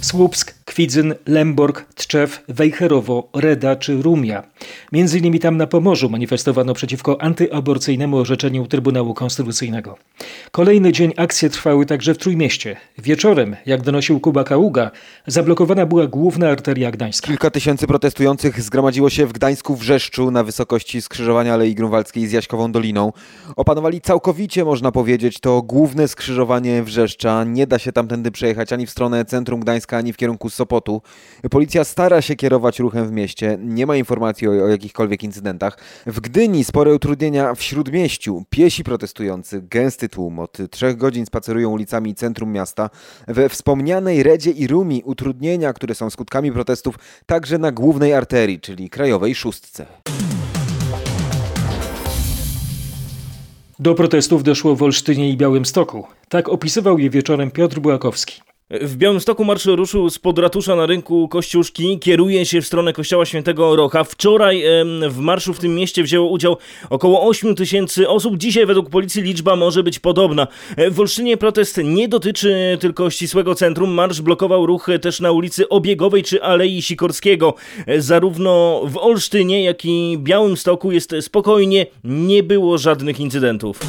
Słupsk, 0.00 0.57
Kwidzyn, 0.68 1.14
Lemborg, 1.26 1.86
Tczew, 1.94 2.44
Wejherowo, 2.48 3.28
Reda 3.34 3.76
czy 3.76 4.02
Rumia. 4.02 4.42
Między 4.92 5.18
innymi 5.18 5.40
tam 5.40 5.56
na 5.56 5.66
Pomorzu 5.66 6.10
manifestowano 6.10 6.74
przeciwko 6.74 7.22
antyaborcyjnemu 7.22 8.16
orzeczeniu 8.16 8.66
Trybunału 8.66 9.14
Konstytucyjnego. 9.14 9.96
Kolejny 10.50 10.92
dzień 10.92 11.12
akcje 11.16 11.50
trwały 11.50 11.86
także 11.86 12.14
w 12.14 12.18
Trójmieście. 12.18 12.76
Wieczorem, 12.98 13.56
jak 13.66 13.82
donosił 13.82 14.20
Kuba 14.20 14.44
Kaługa, 14.44 14.90
zablokowana 15.26 15.86
była 15.86 16.06
główna 16.06 16.48
arteria 16.48 16.90
gdańska. 16.90 17.26
Kilka 17.26 17.50
tysięcy 17.50 17.86
protestujących 17.86 18.62
zgromadziło 18.62 19.10
się 19.10 19.26
w 19.26 19.32
Gdańsku 19.32 19.76
w 19.76 19.82
Rzeszczu 19.82 20.30
na 20.30 20.44
wysokości 20.44 21.02
skrzyżowania 21.02 21.54
Alei 21.54 21.74
Grunwaldzkiej 21.74 22.26
z 22.26 22.32
Jaśkową 22.32 22.72
Doliną. 22.72 23.12
Opanowali 23.56 24.00
całkowicie, 24.00 24.64
można 24.64 24.92
powiedzieć, 24.92 25.40
to 25.40 25.62
główne 25.62 26.08
skrzyżowanie 26.08 26.82
Wrzeszcza. 26.82 27.44
Nie 27.44 27.66
da 27.66 27.78
się 27.78 27.92
tamtędy 27.92 28.30
przejechać 28.30 28.72
ani 28.72 28.86
w 28.86 28.90
stronę 28.90 29.24
centrum 29.24 29.60
Gdańska, 29.60 29.96
ani 29.96 30.12
w 30.12 30.16
kierunku 30.16 30.50
Sopotu. 30.58 31.02
Policja 31.50 31.84
stara 31.84 32.22
się 32.22 32.36
kierować 32.36 32.78
ruchem 32.78 33.06
w 33.06 33.12
mieście, 33.12 33.58
nie 33.60 33.86
ma 33.86 33.96
informacji 33.96 34.48
o, 34.48 34.50
o 34.50 34.68
jakichkolwiek 34.68 35.22
incydentach. 35.22 35.78
W 36.06 36.20
Gdyni 36.20 36.64
spore 36.64 36.94
utrudnienia 36.94 37.54
w 37.54 37.62
śródmieściu. 37.62 38.44
Piesi 38.50 38.84
protestujący, 38.84 39.62
gęsty 39.62 40.08
tłum, 40.08 40.38
od 40.38 40.58
trzech 40.70 40.96
godzin 40.96 41.26
spacerują 41.26 41.70
ulicami 41.70 42.14
centrum 42.14 42.52
miasta. 42.52 42.90
We 43.28 43.48
wspomnianej 43.48 44.22
Redzie 44.22 44.50
i 44.50 44.66
Rumi 44.66 45.02
utrudnienia, 45.04 45.72
które 45.72 45.94
są 45.94 46.10
skutkami 46.10 46.52
protestów 46.52 46.94
także 47.26 47.58
na 47.58 47.72
głównej 47.72 48.14
arterii, 48.14 48.60
czyli 48.60 48.90
krajowej 48.90 49.34
szóstce. 49.34 49.86
Do 53.78 53.94
protestów 53.94 54.42
doszło 54.42 54.76
w 54.76 54.82
Olsztynie 54.82 55.30
i 55.30 55.36
Białymstoku. 55.36 56.06
Tak 56.28 56.48
opisywał 56.48 56.98
je 56.98 57.10
wieczorem 57.10 57.50
Piotr 57.50 57.80
Bułakowski. 57.80 58.40
W 58.70 58.96
Białymstoku 58.96 59.44
marsz 59.44 59.66
ruszył 59.66 60.10
spod 60.10 60.38
ratusza 60.38 60.76
na 60.76 60.86
rynku 60.86 61.28
Kościuszki, 61.28 61.98
kieruje 61.98 62.46
się 62.46 62.60
w 62.60 62.66
stronę 62.66 62.92
kościoła 62.92 63.26
świętego 63.26 63.76
Rocha. 63.76 64.04
Wczoraj 64.04 64.64
w 65.08 65.18
marszu 65.18 65.54
w 65.54 65.58
tym 65.58 65.74
mieście 65.74 66.02
wzięło 66.02 66.28
udział 66.28 66.56
około 66.90 67.28
8 67.28 67.54
tysięcy 67.54 68.08
osób. 68.08 68.36
Dzisiaj 68.36 68.66
według 68.66 68.90
policji 68.90 69.22
liczba 69.22 69.56
może 69.56 69.82
być 69.82 69.98
podobna. 69.98 70.46
W 70.90 71.00
Olsztynie 71.00 71.36
protest 71.36 71.80
nie 71.84 72.08
dotyczy 72.08 72.78
tylko 72.80 73.10
ścisłego 73.10 73.54
centrum. 73.54 73.90
Marsz 73.90 74.20
blokował 74.20 74.66
ruch 74.66 74.88
też 75.02 75.20
na 75.20 75.32
ulicy 75.32 75.68
Obiegowej 75.68 76.22
czy 76.22 76.42
Alei 76.42 76.82
Sikorskiego. 76.82 77.54
Zarówno 77.98 78.82
w 78.84 78.96
Olsztynie, 78.96 79.64
jak 79.64 79.84
i 79.84 80.18
Białymstoku 80.18 80.92
jest 80.92 81.14
spokojnie, 81.20 81.86
nie 82.04 82.42
było 82.42 82.78
żadnych 82.78 83.20
incydentów. 83.20 83.80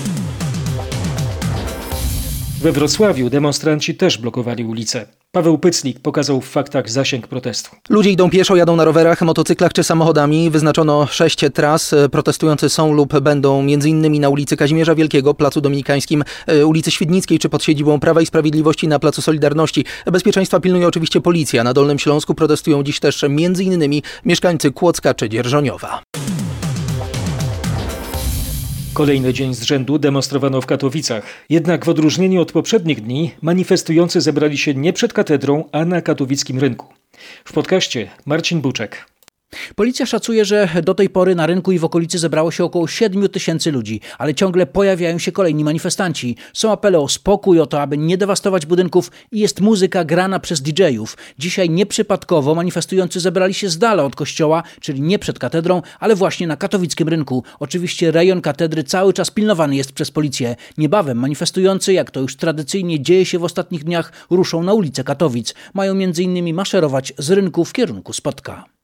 We 2.61 2.71
Wrocławiu 2.71 3.29
demonstranci 3.29 3.95
też 3.95 4.17
blokowali 4.17 4.65
ulice. 4.65 5.05
Paweł 5.31 5.57
Pyclik 5.57 5.99
pokazał 5.99 6.41
w 6.41 6.49
faktach 6.49 6.89
zasięg 6.89 7.27
protestu. 7.27 7.69
Ludzie 7.89 8.11
idą 8.11 8.29
pieszo, 8.29 8.55
jadą 8.55 8.75
na 8.75 8.85
rowerach, 8.85 9.21
motocyklach 9.21 9.73
czy 9.73 9.83
samochodami. 9.83 10.49
Wyznaczono 10.49 11.07
sześć 11.07 11.39
tras. 11.53 11.95
Protestujący 12.11 12.69
są 12.69 12.93
lub 12.93 13.19
będą 13.19 13.59
m.in. 13.59 14.21
na 14.21 14.29
ulicy 14.29 14.57
Kazimierza 14.57 14.95
Wielkiego, 14.95 15.33
Placu 15.33 15.61
Dominikańskim, 15.61 16.23
e, 16.47 16.65
ulicy 16.65 16.91
Świdnickiej 16.91 17.39
czy 17.39 17.49
pod 17.49 17.63
siedzibą 17.63 17.99
Prawa 17.99 18.21
i 18.21 18.25
Sprawiedliwości 18.25 18.87
na 18.87 18.99
Placu 18.99 19.21
Solidarności. 19.21 19.85
Bezpieczeństwa 20.05 20.59
pilnuje 20.59 20.87
oczywiście 20.87 21.21
policja. 21.21 21.63
Na 21.63 21.73
Dolnym 21.73 21.99
Śląsku 21.99 22.35
protestują 22.35 22.83
dziś 22.83 22.99
też 22.99 23.23
m.in. 23.23 24.01
mieszkańcy 24.25 24.71
Kłodzka 24.71 25.13
czy 25.13 25.29
Dzierżoniowa. 25.29 26.01
Kolejny 28.99 29.33
dzień 29.33 29.53
z 29.53 29.61
rzędu 29.61 29.99
demonstrowano 29.99 30.61
w 30.61 30.65
Katowicach. 30.65 31.23
Jednak 31.49 31.85
w 31.85 31.89
odróżnieniu 31.89 32.41
od 32.41 32.51
poprzednich 32.51 33.01
dni 33.01 33.31
manifestujący 33.41 34.21
zebrali 34.21 34.57
się 34.57 34.73
nie 34.73 34.93
przed 34.93 35.13
katedrą, 35.13 35.63
a 35.71 35.85
na 35.85 36.01
katowickim 36.01 36.59
rynku. 36.59 36.87
W 37.45 37.53
podcaście 37.53 38.09
Marcin 38.25 38.61
Buczek. 38.61 39.05
Policja 39.75 40.05
szacuje, 40.05 40.45
że 40.45 40.69
do 40.83 40.93
tej 40.93 41.09
pory 41.09 41.35
na 41.35 41.45
rynku 41.45 41.71
i 41.71 41.79
w 41.79 41.85
okolicy 41.85 42.19
zebrało 42.19 42.51
się 42.51 42.63
około 42.63 42.87
7 42.87 43.29
tysięcy 43.29 43.71
ludzi, 43.71 44.01
ale 44.17 44.35
ciągle 44.35 44.65
pojawiają 44.65 45.17
się 45.19 45.31
kolejni 45.31 45.63
manifestanci. 45.63 46.35
Są 46.53 46.71
apele 46.71 46.99
o 46.99 47.07
spokój, 47.07 47.59
o 47.59 47.65
to, 47.65 47.81
aby 47.81 47.97
nie 47.97 48.17
dewastować 48.17 48.65
budynków 48.65 49.11
i 49.31 49.39
jest 49.39 49.61
muzyka 49.61 50.03
grana 50.03 50.39
przez 50.39 50.61
DJ-ów. 50.61 51.17
Dzisiaj 51.39 51.69
nieprzypadkowo 51.69 52.55
manifestujący 52.55 53.19
zebrali 53.19 53.53
się 53.53 53.69
z 53.69 53.77
dala 53.77 54.03
od 54.03 54.15
kościoła, 54.15 54.63
czyli 54.79 55.01
nie 55.01 55.19
przed 55.19 55.39
katedrą, 55.39 55.81
ale 55.99 56.15
właśnie 56.15 56.47
na 56.47 56.57
katowickim 56.57 57.09
rynku. 57.09 57.43
Oczywiście 57.59 58.11
rejon 58.11 58.41
katedry 58.41 58.83
cały 58.83 59.13
czas 59.13 59.31
pilnowany 59.31 59.75
jest 59.75 59.91
przez 59.91 60.11
policję. 60.11 60.55
Niebawem 60.77 61.17
manifestujący, 61.17 61.93
jak 61.93 62.11
to 62.11 62.19
już 62.19 62.35
tradycyjnie 62.35 63.01
dzieje 63.01 63.25
się 63.25 63.39
w 63.39 63.43
ostatnich 63.43 63.83
dniach, 63.83 64.11
ruszą 64.29 64.63
na 64.63 64.73
ulicę 64.73 65.03
Katowic. 65.03 65.53
Mają 65.73 65.91
m.in. 65.91 66.55
maszerować 66.55 67.13
z 67.17 67.31
rynku 67.31 67.65
w 67.65 67.73
kierunku 67.73 68.13
Spotka. 68.13 68.78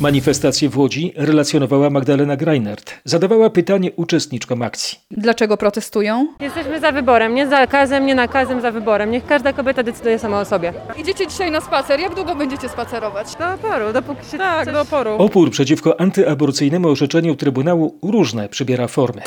Manifestację 0.00 0.68
w 0.68 0.78
Łodzi 0.78 1.12
relacjonowała 1.16 1.90
Magdalena 1.90 2.36
Greinert. 2.36 2.94
Zadawała 3.04 3.50
pytanie 3.50 3.92
uczestniczkom 3.96 4.62
akcji. 4.62 4.98
Dlaczego 5.10 5.56
protestują? 5.56 6.26
Jesteśmy 6.40 6.80
za 6.80 6.92
wyborem, 6.92 7.34
nie 7.34 7.46
zakazem, 7.46 8.06
nie 8.06 8.14
nakazem, 8.14 8.60
za 8.60 8.70
wyborem. 8.70 9.10
Niech 9.10 9.26
każda 9.26 9.52
kobieta 9.52 9.82
decyduje 9.82 10.18
sama 10.18 10.40
o 10.40 10.44
sobie. 10.44 10.72
Idziecie 10.98 11.26
dzisiaj 11.26 11.50
na 11.50 11.60
spacer. 11.60 12.00
Jak 12.00 12.14
długo 12.14 12.34
będziecie 12.34 12.68
spacerować? 12.68 13.26
Do 13.36 13.54
oporu, 13.54 13.92
dopóki 13.92 14.26
się 14.30 14.38
Tak, 14.38 14.64
coś... 14.64 14.74
do 14.74 14.80
oporu. 14.80 15.10
Opór 15.18 15.50
przeciwko 15.50 16.00
antyaborcyjnemu 16.00 16.88
orzeczeniu 16.88 17.36
Trybunału 17.36 17.98
różne 18.02 18.48
przybiera 18.48 18.88
formy. 18.88 19.22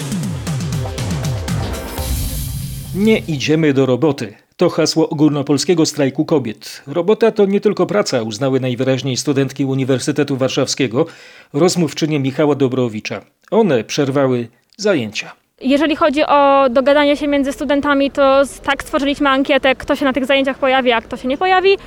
Nie 2.96 3.18
idziemy 3.18 3.74
do 3.74 3.86
roboty. 3.86 4.34
To 4.58 4.70
hasło 4.70 5.10
ogólnopolskiego 5.10 5.86
strajku 5.86 6.26
kobiet. 6.26 6.84
Robota 6.88 7.32
to 7.32 7.46
nie 7.46 7.62
tylko 7.62 7.86
praca, 7.86 8.22
uznały 8.22 8.60
najwyraźniej 8.60 9.18
studentki 9.18 9.66
Uniwersytetu 9.66 10.38
Warszawskiego, 10.38 11.06
rozmówczynie 11.54 12.20
Michała 12.20 12.56
Dobrowicza. 12.56 13.22
One 13.52 13.84
przerwały 13.84 14.48
zajęcia. 14.78 15.32
Jeżeli 15.62 15.96
chodzi 15.96 16.24
o 16.24 16.70
dogadanie 16.70 17.18
się 17.18 17.28
między 17.28 17.54
studentami, 17.54 18.12
to 18.12 18.44
tak 18.64 18.84
stworzyliśmy 18.84 19.30
ankietę, 19.30 19.76
kto 19.76 19.96
się 19.96 20.06
na 20.06 20.14
tych 20.14 20.26
zajęciach 20.26 20.58
pojawi, 20.58 20.92
a 20.92 21.02
kto 21.02 21.18
się 21.18 21.28
nie 21.28 21.38
pojawi. 21.38 21.78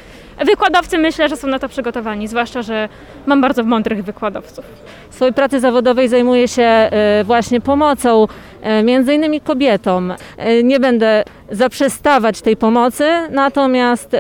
Wykładowcy 0.45 0.99
myślę, 0.99 1.29
że 1.29 1.37
są 1.37 1.49
na 1.49 1.59
to 1.59 1.69
przygotowani, 1.69 2.29
zwłaszcza, 2.29 2.63
że 2.63 2.89
mam 3.27 3.41
bardzo 3.41 3.63
mądrych 3.65 4.05
wykładowców. 4.05 4.65
W 5.11 5.15
swojej 5.15 5.35
pracy 5.35 5.61
zawodowej 5.61 6.09
zajmuję 6.09 6.49
się 6.49 6.91
y, 7.21 7.25
właśnie 7.25 7.61
pomocą 7.61 8.25
y, 8.81 8.83
między 8.83 9.15
innymi 9.15 9.41
kobietom. 9.41 10.11
Y, 10.11 10.65
Nie 10.65 10.81
będę 10.81 11.25
zaprzestawać 11.51 12.41
tej 12.43 12.57
pomocy, 12.57 13.05
natomiast 13.31 14.11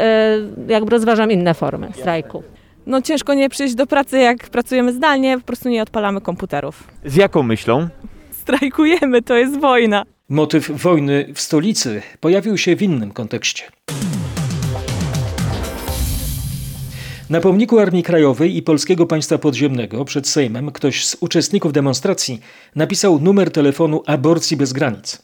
jakby 0.68 0.90
rozważam 0.90 1.30
inne 1.30 1.54
formy 1.54 1.88
strajku. 2.00 2.42
No 2.86 3.02
ciężko 3.02 3.34
nie 3.34 3.48
przyjść 3.48 3.74
do 3.74 3.86
pracy, 3.86 4.18
jak 4.18 4.38
pracujemy 4.38 4.92
zdalnie, 4.92 5.38
po 5.38 5.44
prostu 5.44 5.68
nie 5.68 5.82
odpalamy 5.82 6.20
komputerów. 6.20 6.84
Z 7.04 7.16
jaką 7.16 7.42
myślą? 7.42 7.88
Strajkujemy, 8.30 9.22
to 9.22 9.34
jest 9.36 9.60
wojna. 9.60 10.04
Motyw 10.28 10.70
wojny 10.70 11.26
w 11.34 11.40
stolicy 11.40 12.02
pojawił 12.20 12.58
się 12.58 12.76
w 12.76 12.82
innym 12.82 13.10
kontekście. 13.12 13.64
Na 17.30 17.40
pomniku 17.40 17.78
Armii 17.78 18.02
Krajowej 18.02 18.56
i 18.56 18.62
Polskiego 18.62 19.06
Państwa 19.06 19.38
Podziemnego 19.38 20.04
przed 20.04 20.28
Sejmem 20.28 20.72
ktoś 20.72 21.06
z 21.06 21.16
uczestników 21.20 21.72
demonstracji 21.72 22.40
napisał 22.76 23.20
numer 23.20 23.50
telefonu 23.50 24.02
aborcji 24.06 24.56
bez 24.56 24.72
granic. 24.72 25.22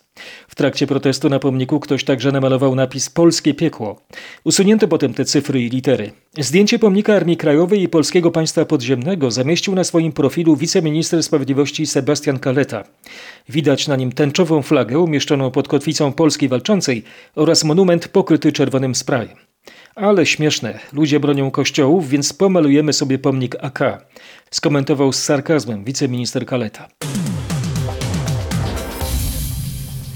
W 0.49 0.55
trakcie 0.55 0.87
protestu 0.87 1.29
na 1.29 1.39
pomniku 1.39 1.81
ktoś 1.81 2.05
także 2.05 2.33
namalował 2.33 2.75
napis 2.75 3.11
Polskie 3.11 3.55
piekło. 3.55 4.01
Usunięto 4.45 4.89
potem 4.89 5.15
te 5.15 5.25
cyfry 5.25 5.63
i 5.63 5.69
litery. 5.69 6.13
Zdjęcie 6.39 6.79
pomnika 6.79 7.15
Armii 7.15 7.37
Krajowej 7.37 7.83
i 7.83 7.89
Polskiego 7.89 8.31
Państwa 8.31 8.65
Podziemnego 8.65 9.31
zamieścił 9.31 9.75
na 9.75 9.85
swoim 9.85 10.13
profilu 10.13 10.57
wiceminister 10.57 11.23
sprawiedliwości 11.23 11.87
Sebastian 11.87 12.39
Kaleta. 12.39 12.85
Widać 13.49 13.89
na 13.89 13.97
nim 13.97 14.13
tęczową 14.13 14.63
flagę 14.63 14.99
umieszczoną 14.99 15.51
pod 15.51 15.69
kotwicą 15.69 16.13
Polskiej 16.13 16.49
Walczącej 16.49 17.03
oraz 17.35 17.65
monument 17.65 18.09
pokryty 18.09 18.53
czerwonym 18.53 18.95
sprayem. 18.95 19.52
Ale 19.95 20.27
śmieszne, 20.27 20.79
ludzie 20.93 21.21
bronią 21.21 21.51
kościołów, 21.51 22.09
więc 22.09 22.33
pomalujemy 22.33 22.93
sobie 22.93 23.19
pomnik 23.19 23.57
AK, 23.61 24.07
skomentował 24.51 25.13
z 25.13 25.23
sarkazmem 25.23 25.85
wiceminister 25.85 26.47
Kaleta. 26.47 26.89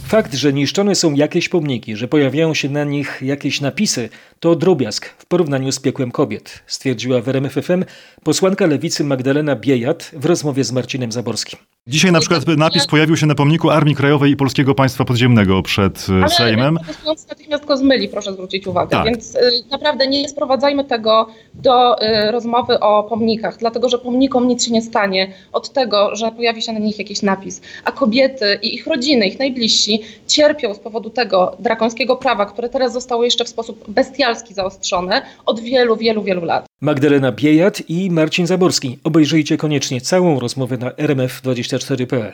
Fakt, 0.06 0.34
że 0.34 0.52
niszczone 0.52 0.94
są 0.94 1.14
jakieś 1.14 1.48
pomniki, 1.48 1.96
że 1.96 2.08
pojawiają 2.08 2.54
się 2.54 2.68
na 2.68 2.84
nich 2.84 3.22
jakieś 3.22 3.60
napisy, 3.60 4.08
to 4.40 4.56
drobiazg 4.56 5.06
w 5.06 5.26
porównaniu 5.26 5.72
z 5.72 5.80
piekłem 5.80 6.10
kobiet, 6.10 6.62
stwierdziła 6.66 7.20
w 7.20 7.28
RMFFM 7.28 7.84
posłanka 8.22 8.66
lewicy 8.66 9.04
Magdalena 9.04 9.56
Biejat 9.56 10.10
w 10.12 10.24
rozmowie 10.24 10.64
z 10.64 10.72
Marcinem 10.72 11.12
Zaborskim. 11.12 11.75
Dzisiaj 11.88 12.12
na 12.12 12.20
przykład 12.20 12.46
napis 12.56 12.86
pojawił 12.86 13.16
się 13.16 13.26
na 13.26 13.34
pomniku 13.34 13.70
Armii 13.70 13.94
Krajowej 13.94 14.32
i 14.32 14.36
Polskiego 14.36 14.74
Państwa 14.74 15.04
Podziemnego 15.04 15.62
przed 15.62 16.06
e, 16.10 16.14
Ale 16.14 16.28
Sejmem. 16.28 16.76
protestujący 16.76 17.28
natychmiast 17.28 17.64
go 17.64 17.76
zmyli, 17.76 18.08
proszę 18.08 18.32
zwrócić 18.32 18.66
uwagę. 18.66 18.90
Tak. 18.90 19.04
Więc 19.04 19.34
y, 19.34 19.38
naprawdę 19.70 20.06
nie 20.06 20.28
sprowadzajmy 20.28 20.84
tego 20.84 21.26
do 21.54 22.02
y, 22.02 22.30
rozmowy 22.30 22.80
o 22.80 23.02
pomnikach, 23.04 23.56
dlatego 23.58 23.88
że 23.88 23.98
pomnikom 23.98 24.48
nic 24.48 24.64
się 24.66 24.72
nie 24.72 24.82
stanie 24.82 25.32
od 25.52 25.72
tego, 25.72 26.16
że 26.16 26.32
pojawi 26.32 26.62
się 26.62 26.72
na 26.72 26.78
nich 26.78 26.98
jakiś 26.98 27.22
napis. 27.22 27.60
A 27.84 27.92
kobiety 27.92 28.58
i 28.62 28.74
ich 28.74 28.86
rodziny, 28.86 29.26
ich 29.26 29.38
najbliżsi 29.38 30.02
cierpią 30.26 30.74
z 30.74 30.78
powodu 30.78 31.10
tego 31.10 31.56
drakońskiego 31.58 32.16
prawa, 32.16 32.46
które 32.46 32.68
teraz 32.68 32.92
zostało 32.92 33.24
jeszcze 33.24 33.44
w 33.44 33.48
sposób 33.48 33.90
bestialski 33.90 34.54
zaostrzone 34.54 35.22
od 35.46 35.60
wielu, 35.60 35.96
wielu, 35.96 36.22
wielu 36.22 36.44
lat. 36.44 36.66
Magdalena 36.80 37.32
Biejat 37.32 37.82
i 37.88 38.10
Marcin 38.10 38.46
Zaborski. 38.46 38.98
Obejrzyjcie 39.04 39.56
koniecznie 39.56 40.00
całą 40.00 40.40
rozmowę 40.40 40.78
na 40.78 40.90
rmf24.pl. 40.90 42.32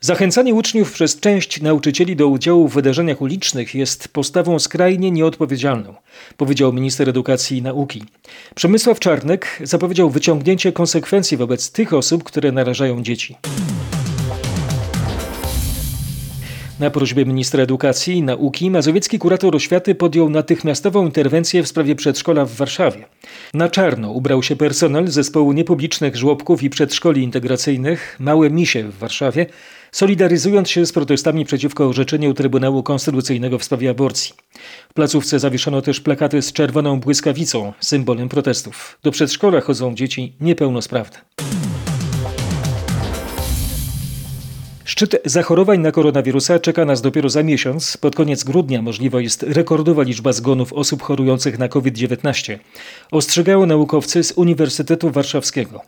Zachęcanie 0.00 0.54
uczniów 0.54 0.92
przez 0.92 1.20
część 1.20 1.60
nauczycieli 1.60 2.16
do 2.16 2.28
udziału 2.28 2.68
w 2.68 2.74
wydarzeniach 2.74 3.20
ulicznych 3.20 3.74
jest 3.74 4.08
postawą 4.08 4.58
skrajnie 4.58 5.10
nieodpowiedzialną, 5.10 5.94
powiedział 6.36 6.72
minister 6.72 7.08
edukacji 7.08 7.58
i 7.58 7.62
nauki. 7.62 8.04
Przemysław 8.54 9.00
Czarnek 9.00 9.58
zapowiedział 9.64 10.10
wyciągnięcie 10.10 10.72
konsekwencji 10.72 11.36
wobec 11.36 11.72
tych 11.72 11.92
osób, 11.92 12.24
które 12.24 12.52
narażają 12.52 13.02
dzieci. 13.02 13.36
Na 16.80 16.90
prośbę 16.90 17.24
ministra 17.24 17.62
edukacji 17.62 18.16
i 18.16 18.22
nauki 18.22 18.70
mazowiecki 18.70 19.18
kurator 19.18 19.56
oświaty 19.56 19.94
podjął 19.94 20.30
natychmiastową 20.30 21.06
interwencję 21.06 21.62
w 21.62 21.68
sprawie 21.68 21.94
przedszkola 21.94 22.44
w 22.44 22.54
Warszawie. 22.54 23.04
Na 23.54 23.68
czarno 23.68 24.10
ubrał 24.10 24.42
się 24.42 24.56
personel 24.56 25.08
zespołu 25.08 25.52
niepublicznych 25.52 26.16
żłobków 26.16 26.62
i 26.62 26.70
przedszkoli 26.70 27.22
integracyjnych 27.22 28.16
Małe 28.20 28.50
Misie 28.50 28.82
w 28.88 28.98
Warszawie, 28.98 29.46
solidaryzując 29.92 30.70
się 30.70 30.86
z 30.86 30.92
protestami 30.92 31.44
przeciwko 31.44 31.88
orzeczeniu 31.88 32.34
Trybunału 32.34 32.82
Konstytucyjnego 32.82 33.58
w 33.58 33.64
sprawie 33.64 33.90
aborcji. 33.90 34.34
W 34.90 34.94
placówce 34.94 35.38
zawieszono 35.38 35.82
też 35.82 36.00
plakaty 36.00 36.42
z 36.42 36.52
czerwoną 36.52 37.00
błyskawicą, 37.00 37.72
symbolem 37.80 38.28
protestów. 38.28 38.98
Do 39.02 39.10
przedszkola 39.10 39.60
chodzą 39.60 39.94
dzieci 39.94 40.32
niepełnosprawne. 40.40 41.18
Szczyt 44.90 45.16
zachorowań 45.24 45.80
na 45.80 45.92
koronawirusa 45.92 46.58
czeka 46.58 46.84
nas 46.84 47.02
dopiero 47.02 47.28
za 47.28 47.42
miesiąc. 47.42 47.96
Pod 47.96 48.14
koniec 48.16 48.44
grudnia 48.44 48.82
możliwa 48.82 49.20
jest 49.20 49.42
rekordowa 49.42 50.02
liczba 50.02 50.32
zgonów 50.32 50.72
osób 50.72 51.02
chorujących 51.02 51.58
na 51.58 51.68
COVID-19. 51.68 52.58
Ostrzegają 53.10 53.66
naukowcy 53.66 54.24
z 54.24 54.32
Uniwersytetu 54.32 55.10
Warszawskiego. 55.10 55.80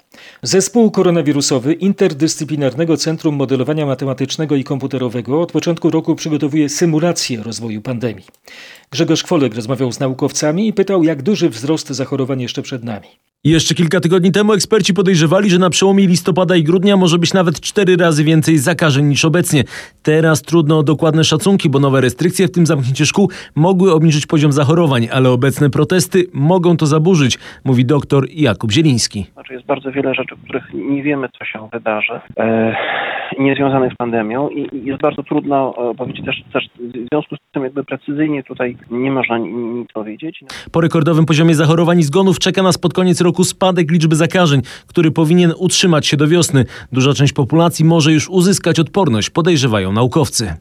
Zespół 0.42 0.90
koronawirusowy 0.90 1.72
Interdyscyplinarnego 1.72 2.96
Centrum 2.96 3.34
Modelowania 3.34 3.86
Matematycznego 3.86 4.56
i 4.56 4.64
Komputerowego 4.64 5.40
od 5.40 5.52
początku 5.52 5.90
roku 5.90 6.14
przygotowuje 6.14 6.68
symulację 6.68 7.42
rozwoju 7.42 7.80
pandemii. 7.80 8.24
Grzegorz 8.92 9.22
Kwolek 9.22 9.54
rozmawiał 9.54 9.92
z 9.92 10.00
naukowcami 10.00 10.68
i 10.68 10.72
pytał, 10.72 11.02
jak 11.02 11.22
duży 11.22 11.48
wzrost 11.48 11.88
zachorowań 11.88 12.40
jeszcze 12.40 12.62
przed 12.62 12.84
nami. 12.84 13.08
Jeszcze 13.44 13.74
kilka 13.74 14.00
tygodni 14.00 14.32
temu 14.32 14.52
eksperci 14.52 14.94
podejrzewali, 14.94 15.50
że 15.50 15.58
na 15.58 15.70
przełomie 15.70 16.06
listopada 16.06 16.56
i 16.56 16.62
grudnia 16.62 16.96
może 16.96 17.18
być 17.18 17.34
nawet 17.34 17.60
cztery 17.60 17.96
razy 17.96 18.24
więcej 18.24 18.58
zakażeń 18.58 19.06
niż 19.06 19.24
obecnie. 19.24 19.64
Teraz 20.02 20.42
trudno 20.42 20.78
o 20.78 20.82
dokładne 20.82 21.24
szacunki, 21.24 21.70
bo 21.70 21.78
nowe 21.78 22.00
restrykcje, 22.00 22.46
w 22.48 22.50
tym 22.50 22.66
zamknięcie 22.66 23.06
szkół, 23.06 23.30
mogły 23.56 23.92
obniżyć 23.92 24.26
poziom 24.26 24.52
zachorowań, 24.52 25.08
ale 25.12 25.30
obecne 25.30 25.70
protesty 25.70 26.24
mogą 26.34 26.76
to 26.76 26.86
zaburzyć, 26.86 27.38
mówi 27.64 27.84
doktor 27.84 28.26
Jakub 28.30 28.72
Zieliński. 28.72 29.26
Znaczy 29.32 29.54
jest 29.54 29.66
bardzo 29.66 29.92
wiele 29.92 30.14
rzeczy, 30.14 30.34
o 30.34 30.44
których 30.44 30.64
nie 30.74 31.02
wiemy, 31.02 31.28
co 31.38 31.44
się 31.44 31.68
wydarzy, 31.72 32.20
e, 32.38 32.76
niezwiązanych 33.38 33.92
z 33.92 33.96
pandemią 33.96 34.48
i 34.48 34.84
jest 34.86 35.02
bardzo 35.02 35.22
trudno 35.22 35.74
e, 35.90 35.94
powiedzieć 35.94 36.26
też, 36.26 36.42
też 36.52 36.64
w 36.78 37.08
związku 37.12 37.36
z 37.36 37.38
tym 37.52 37.62
jakby 37.62 37.84
precyzyjnie 37.84 38.42
tutaj 38.42 38.76
nie 38.90 39.10
można 39.10 39.38
nic 39.38 39.92
powiedzieć. 39.92 40.44
Po 40.72 40.80
rekordowym 40.80 41.26
poziomie 41.26 41.54
zachorowań 41.54 41.98
i 41.98 42.02
zgonów 42.02 42.38
czeka 42.38 42.62
nas 42.62 42.78
pod 42.78 42.94
koniec 42.94 43.20
roku 43.20 43.44
spadek 43.44 43.90
liczby 43.90 44.16
zakażeń, 44.16 44.62
który 44.86 45.10
powinien 45.10 45.52
utrzymać 45.58 46.06
się 46.06 46.16
do 46.16 46.28
wiosny. 46.28 46.64
Duża 46.92 47.14
część 47.14 47.32
populacji 47.32 47.84
może 47.84 48.12
już 48.12 48.28
uzyskać 48.28 48.80
odporność, 48.80 49.30
podejrzewają 49.30 49.92
naukowcy. 49.92 50.54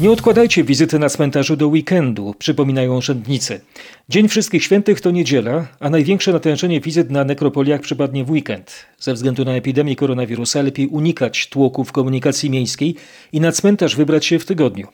Nie 0.00 0.10
odkładajcie 0.10 0.64
wizyty 0.64 0.98
na 0.98 1.08
cmentarzu 1.08 1.56
do 1.56 1.68
weekendu, 1.68 2.34
przypominają 2.38 2.96
urzędnicy. 2.96 3.60
Dzień 4.08 4.28
Wszystkich 4.28 4.64
Świętych 4.64 5.00
to 5.00 5.10
niedziela, 5.10 5.66
a 5.80 5.90
największe 5.90 6.32
natężenie 6.32 6.80
wizyt 6.80 7.10
na 7.10 7.24
nekropoliach 7.24 7.80
przypadnie 7.80 8.24
w 8.24 8.30
weekend. 8.30 8.86
Ze 8.98 9.14
względu 9.14 9.44
na 9.44 9.52
epidemię 9.52 9.96
koronawirusa 9.96 10.62
lepiej 10.62 10.86
unikać 10.86 11.48
tłoków 11.48 11.92
komunikacji 11.92 12.50
miejskiej 12.50 12.94
i 13.32 13.40
na 13.40 13.52
cmentarz 13.52 13.96
wybrać 13.96 14.26
się 14.26 14.38
w 14.38 14.44
tygodniu. 14.44 14.88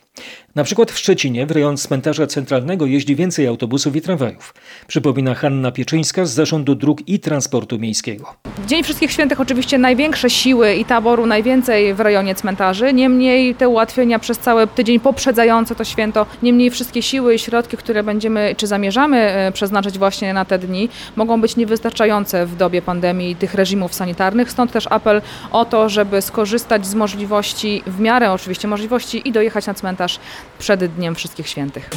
Na 0.55 0.65
przykład 0.65 0.93
w 0.93 0.99
Szczecinie 0.99 1.47
w 1.47 1.51
rejon 1.51 1.77
cmentarza 1.77 2.27
centralnego 2.27 2.87
jeździ 2.87 3.17
więcej 3.17 3.47
autobusów 3.47 3.97
i 3.97 4.01
tramwajów. 4.01 4.55
Przypomina 4.87 5.35
Hanna 5.35 5.73
Pieczyńska 5.73 6.27
z 6.27 6.31
Zarządu 6.31 6.75
Dróg 6.75 7.09
i 7.09 7.21
Transportu 7.21 7.79
Miejskiego. 7.79 8.37
Dzień 8.65 8.83
Wszystkich 8.83 9.13
Świętych 9.13 9.41
oczywiście 9.41 9.79
największe 9.79 10.31
siły 10.31 10.75
i 10.75 10.85
taboru 10.85 11.27
najwięcej 11.27 11.95
w 11.95 12.01
rejonie 12.01 12.35
cmentarzy. 12.35 12.93
Niemniej 12.93 13.55
te 13.55 13.69
ułatwienia 13.69 14.19
przez 14.19 14.39
cały 14.39 14.67
tydzień 14.67 15.01
poprzedzający 15.01 15.75
to 15.75 15.85
święto, 15.85 16.27
niemniej 16.43 16.71
wszystkie 16.71 17.03
siły 17.03 17.35
i 17.35 17.39
środki, 17.39 17.77
które 17.77 18.03
będziemy 18.03 18.55
czy 18.57 18.67
zamierzamy 18.67 19.19
e, 19.19 19.53
przeznaczyć 19.53 19.99
właśnie 19.99 20.35
na 20.35 20.45
te 20.45 20.59
dni, 20.59 20.89
mogą 21.17 21.41
być 21.41 21.57
niewystarczające 21.57 22.47
w 22.47 22.57
dobie 22.57 22.83
pandemii 22.83 23.31
i 23.31 23.37
tych 23.37 23.55
reżimów 23.55 23.95
sanitarnych. 23.95 24.51
Stąd 24.51 24.73
też 24.73 24.87
apel 24.91 25.23
o 25.53 25.65
to, 25.65 25.89
żeby 25.89 26.23
skorzystać 26.23 26.87
z 26.87 26.95
możliwości, 26.95 27.83
w 27.87 28.01
miarę 28.01 28.33
oczywiście 28.33 28.69
możliwości 28.69 29.29
i 29.29 29.33
dojechać 29.33 29.67
na 29.67 29.75
cmentarz 29.75 30.19
przed 30.59 30.87
Dniem 30.87 31.15
Wszystkich 31.15 31.49
Świętych. 31.49 31.91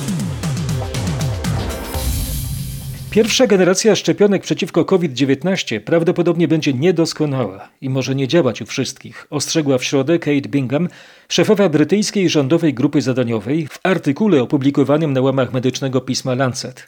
Pierwsza 3.11 3.47
generacja 3.47 3.95
szczepionek 3.95 4.41
przeciwko 4.41 4.85
COVID-19 4.85 5.79
prawdopodobnie 5.79 6.47
będzie 6.47 6.73
niedoskonała 6.73 7.69
i 7.81 7.89
może 7.89 8.15
nie 8.15 8.27
działać 8.27 8.61
u 8.61 8.65
wszystkich, 8.65 9.27
ostrzegła 9.29 9.77
w 9.77 9.83
środę 9.83 10.19
Kate 10.19 10.49
Bingham, 10.49 10.87
szefowa 11.29 11.69
brytyjskiej 11.69 12.29
rządowej 12.29 12.73
grupy 12.73 13.01
zadaniowej, 13.01 13.67
w 13.67 13.79
artykule 13.83 14.41
opublikowanym 14.41 15.13
na 15.13 15.21
łamach 15.21 15.53
medycznego 15.53 16.01
pisma 16.01 16.35
Lancet. 16.35 16.87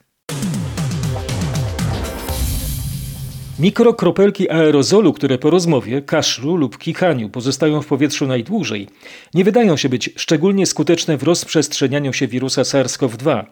Mikrokropelki 3.61 4.49
aerozolu, 4.49 5.13
które 5.13 5.37
po 5.37 5.49
rozmowie, 5.49 6.01
kaszlu 6.01 6.55
lub 6.55 6.77
kichaniu 6.77 7.29
pozostają 7.29 7.81
w 7.81 7.87
powietrzu 7.87 8.27
najdłużej, 8.27 8.87
nie 9.33 9.43
wydają 9.43 9.77
się 9.77 9.89
być 9.89 10.09
szczególnie 10.15 10.65
skuteczne 10.65 11.17
w 11.17 11.23
rozprzestrzenianiu 11.23 12.13
się 12.13 12.27
wirusa 12.27 12.61
SARS-CoV-2. 12.61 13.43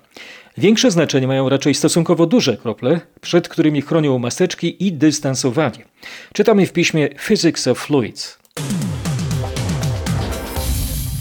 Większe 0.60 0.92
znaczenie 0.92 1.28
mają 1.28 1.50
raczej 1.50 1.74
stosunkowo 1.74 2.26
duże 2.26 2.58
krople, 2.58 3.02
przed 3.22 3.48
którymi 3.50 3.82
chronią 3.82 4.20
maseczki 4.20 4.88
i 4.88 4.94
dystansowanie. 4.94 5.86
Czytamy 6.34 6.66
w 6.66 6.74
piśmie 6.74 7.10
Physics 7.28 7.68
of 7.68 7.80
Fluids. 7.80 8.38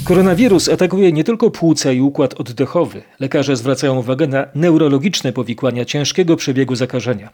Koronawirus 0.04 0.68
atakuje 0.68 1.12
nie 1.12 1.24
tylko 1.24 1.50
płuca 1.50 1.92
i 1.92 2.00
układ 2.00 2.34
oddechowy. 2.40 3.02
Lekarze 3.20 3.56
zwracają 3.56 3.98
uwagę 3.98 4.26
na 4.26 4.46
neurologiczne 4.54 5.32
powikłania 5.32 5.84
ciężkiego 5.84 6.36
przebiegu 6.36 6.74
zakażenia. 6.74 7.30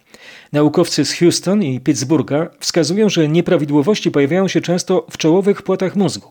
Naukowcy 0.53 1.05
z 1.05 1.13
Houston 1.13 1.63
i 1.63 1.81
Pittsburgha 1.81 2.47
wskazują, 2.61 3.09
że 3.09 3.29
nieprawidłowości 3.29 4.11
pojawiają 4.11 4.49
się 4.49 4.61
często 4.61 5.07
w 5.11 5.17
czołowych 5.17 5.63
płatach 5.63 5.97
mózgu. 5.97 6.29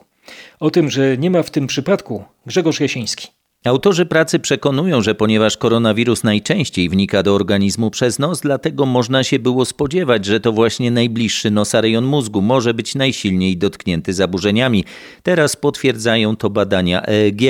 O 0.60 0.72
tym, 0.72 0.90
że 0.90 1.18
nie 1.18 1.32
ma 1.32 1.44
w 1.44 1.52
tym 1.52 1.68
przypadku 1.68 2.24
Grzegorz 2.46 2.80
Jasiński. 2.80 3.43
Autorzy 3.66 4.06
pracy 4.06 4.40
przekonują, 4.40 5.02
że 5.02 5.16
ponieważ 5.16 5.58
koronawirus 5.58 6.24
najczęściej 6.24 6.90
wnika 6.90 7.24
do 7.24 7.36
organizmu 7.36 7.92
przez 7.92 8.20
nos, 8.20 8.42
dlatego 8.42 8.86
można 8.86 9.24
się 9.24 9.40
było 9.40 9.66
spodziewać, 9.66 10.26
że 10.26 10.40
to 10.40 10.52
właśnie 10.52 10.92
najbliższy 10.92 11.52
nosa 11.52 11.82
rejon 11.82 12.06
mózgu 12.06 12.42
może 12.42 12.74
być 12.74 12.96
najsilniej 12.96 13.58
dotknięty 13.58 14.14
zaburzeniami. 14.14 14.84
Teraz 15.24 15.56
potwierdzają 15.56 16.36
to 16.36 16.50
badania 16.50 17.06
EEG. 17.06 17.42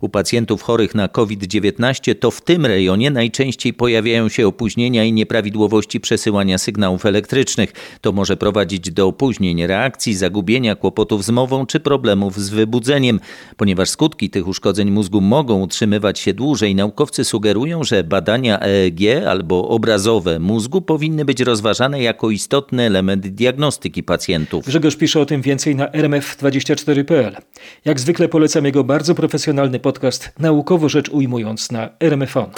U 0.00 0.08
pacjentów 0.08 0.62
chorych 0.62 0.94
na 0.94 1.08
COVID-19 1.08 2.14
to 2.14 2.30
w 2.30 2.40
tym 2.40 2.66
rejonie 2.66 3.10
najczęściej 3.10 3.74
pojawiają 3.74 4.28
się 4.28 4.46
opóźnienia 4.46 5.04
i 5.04 5.12
nieprawidłowości 5.12 6.00
przesyłania 6.00 6.58
sygnałów 6.58 7.06
elektrycznych. 7.06 7.72
To 8.00 8.12
może 8.12 8.36
prowadzić 8.36 8.90
do 8.90 9.06
opóźnień 9.06 9.66
reakcji, 9.66 10.14
zagubienia, 10.14 10.76
kłopotów 10.76 11.24
z 11.24 11.30
mową 11.30 11.66
czy 11.66 11.80
problemów 11.80 12.40
z 12.40 12.50
wybudzeniem. 12.50 13.20
Ponieważ 13.56 13.90
skutki 13.90 14.30
tych 14.30 14.48
uszkodzeń 14.48 14.90
mózgu 14.90 15.20
mogą 15.20 15.61
utrzymywać 15.62 16.18
się 16.18 16.34
dłużej, 16.34 16.74
naukowcy 16.74 17.24
sugerują, 17.24 17.84
że 17.84 18.04
badania 18.04 18.60
EEG 18.60 19.00
albo 19.26 19.68
obrazowe 19.68 20.38
mózgu 20.38 20.80
powinny 20.82 21.24
być 21.24 21.40
rozważane 21.40 22.02
jako 22.02 22.30
istotny 22.30 22.82
element 22.82 23.26
diagnostyki 23.26 24.02
pacjentów. 24.02 24.66
Grzegorz 24.66 24.96
pisze 24.96 25.20
o 25.20 25.26
tym 25.26 25.42
więcej 25.42 25.76
na 25.76 25.86
rmf24.pl. 25.86 27.36
Jak 27.84 28.00
zwykle 28.00 28.28
polecam 28.28 28.64
jego 28.64 28.84
bardzo 28.84 29.14
profesjonalny 29.14 29.80
podcast 29.80 30.32
Naukowo 30.38 30.88
rzecz 30.88 31.08
ujmując 31.08 31.72
na 31.72 31.88
RMFON. 32.00 32.50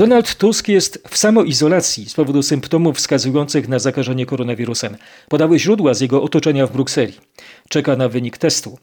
Donald 0.00 0.34
Tusk 0.34 0.68
jest 0.68 1.02
w 1.08 1.16
samoizolacji 1.16 2.08
z 2.08 2.14
powodu 2.14 2.42
symptomów 2.42 2.96
wskazujących 2.96 3.68
na 3.68 3.78
zakażenie 3.78 4.26
koronawirusem. 4.26 4.96
Podały 5.28 5.58
źródła 5.58 5.94
z 5.94 6.00
jego 6.00 6.22
otoczenia 6.22 6.66
w 6.66 6.72
Brukseli. 6.72 7.12
Czeka 7.68 7.96
na 7.96 8.08
wynik 8.08 8.38
testu. 8.38 8.78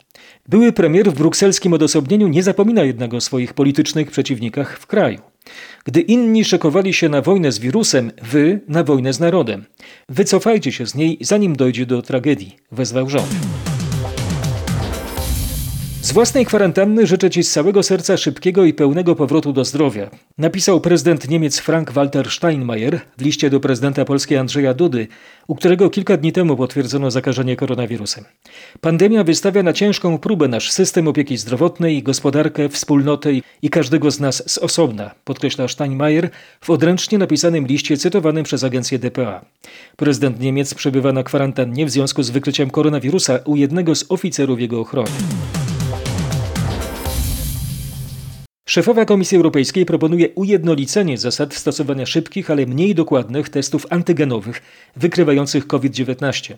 Były 0.49 0.71
premier 0.71 1.12
w 1.12 1.13
brukselskim 1.13 1.73
odosobnieniu 1.73 2.27
nie 2.27 2.43
zapomina 2.43 2.84
jednak 2.84 3.13
o 3.13 3.21
swoich 3.21 3.53
politycznych 3.53 4.12
przeciwnikach 4.12 4.80
w 4.80 4.88
kraju. 4.88 5.19
Gdy 5.86 6.01
inni 6.01 6.45
szykowali 6.45 6.93
się 6.93 7.10
na 7.10 7.21
wojnę 7.21 7.51
z 7.51 7.60
wirusem, 7.60 8.12
wy 8.21 8.60
na 8.67 8.84
wojnę 8.84 9.13
z 9.13 9.19
narodem. 9.19 9.65
Wycofajcie 10.10 10.71
się 10.71 10.88
z 10.88 10.95
niej, 10.95 11.17
zanim 11.21 11.56
dojdzie 11.56 11.86
do 11.86 12.01
tragedii, 12.01 12.56
wezwał 12.71 13.10
rząd. 13.10 13.30
Z 16.08 16.12
własnej 16.12 16.46
kwarantanny 16.46 17.08
życzę 17.08 17.30
Ci 17.30 17.43
z 17.43 17.52
całego 17.52 17.84
serca 17.84 18.17
szybkiego 18.17 18.65
i 18.65 18.74
pełnego 18.74 19.15
powrotu 19.15 19.54
do 19.54 19.65
zdrowia. 19.65 20.10
Napisał 20.38 20.82
prezydent 20.82 21.30
Niemiec 21.30 21.60
Frank-Walter 21.60 22.30
Steinmeier 22.30 23.00
w 23.17 23.22
liście 23.22 23.50
do 23.50 23.60
prezydenta 23.60 24.06
Polski 24.06 24.36
Andrzeja 24.36 24.74
Dudy, 24.74 25.08
u 25.48 25.56
którego 25.56 25.89
kilka 25.89 26.17
dni 26.17 26.32
temu 26.32 26.58
potwierdzono 26.58 27.12
zakażenie 27.12 27.56
koronawirusem. 27.56 28.24
Pandemia 28.82 29.24
wystawia 29.24 29.63
na 29.63 29.74
ciężką 29.74 30.17
próbę 30.17 30.48
nasz 30.48 30.72
system 30.72 31.08
opieki 31.08 31.38
zdrowotnej, 31.38 32.04
gospodarkę, 32.04 32.70
wspólnotę 32.70 33.30
i 33.62 33.70
każdego 33.70 34.12
z 34.12 34.20
nas 34.20 34.43
z 34.52 34.58
osobna, 34.58 35.12
podkreśla 35.24 35.67
Steinmeier 35.67 36.30
w 36.62 36.70
odręcznie 36.70 37.17
napisanym 37.17 37.67
liście 37.67 37.98
cytowanym 37.98 38.43
przez 38.43 38.63
agencję 38.63 39.00
DPA. 39.00 39.46
Prezydent 39.96 40.39
Niemiec 40.39 40.74
przebywa 40.74 41.13
na 41.13 41.24
kwarantannie 41.24 41.86
w 41.86 41.89
związku 41.89 42.24
z 42.24 42.30
wykryciem 42.30 42.70
koronawirusa 42.70 43.39
u 43.46 43.56
jednego 43.56 43.96
z 43.96 44.06
oficerów 44.10 44.62
jego 44.62 44.80
ochrony. 44.80 45.12
Szefowa 48.69 49.06
Komisji 49.06 49.38
Europejskiej 49.38 49.86
proponuje 49.86 50.30
ujednolicenie 50.36 51.17
zasad 51.17 51.53
stosowania 51.53 52.06
szybkich, 52.06 52.51
ale 52.51 52.65
mniej 52.65 52.95
dokładnych 52.95 53.49
testów 53.49 53.86
antygenowych 53.89 54.62
wykrywających 54.95 55.67
COVID-19. 55.67 56.53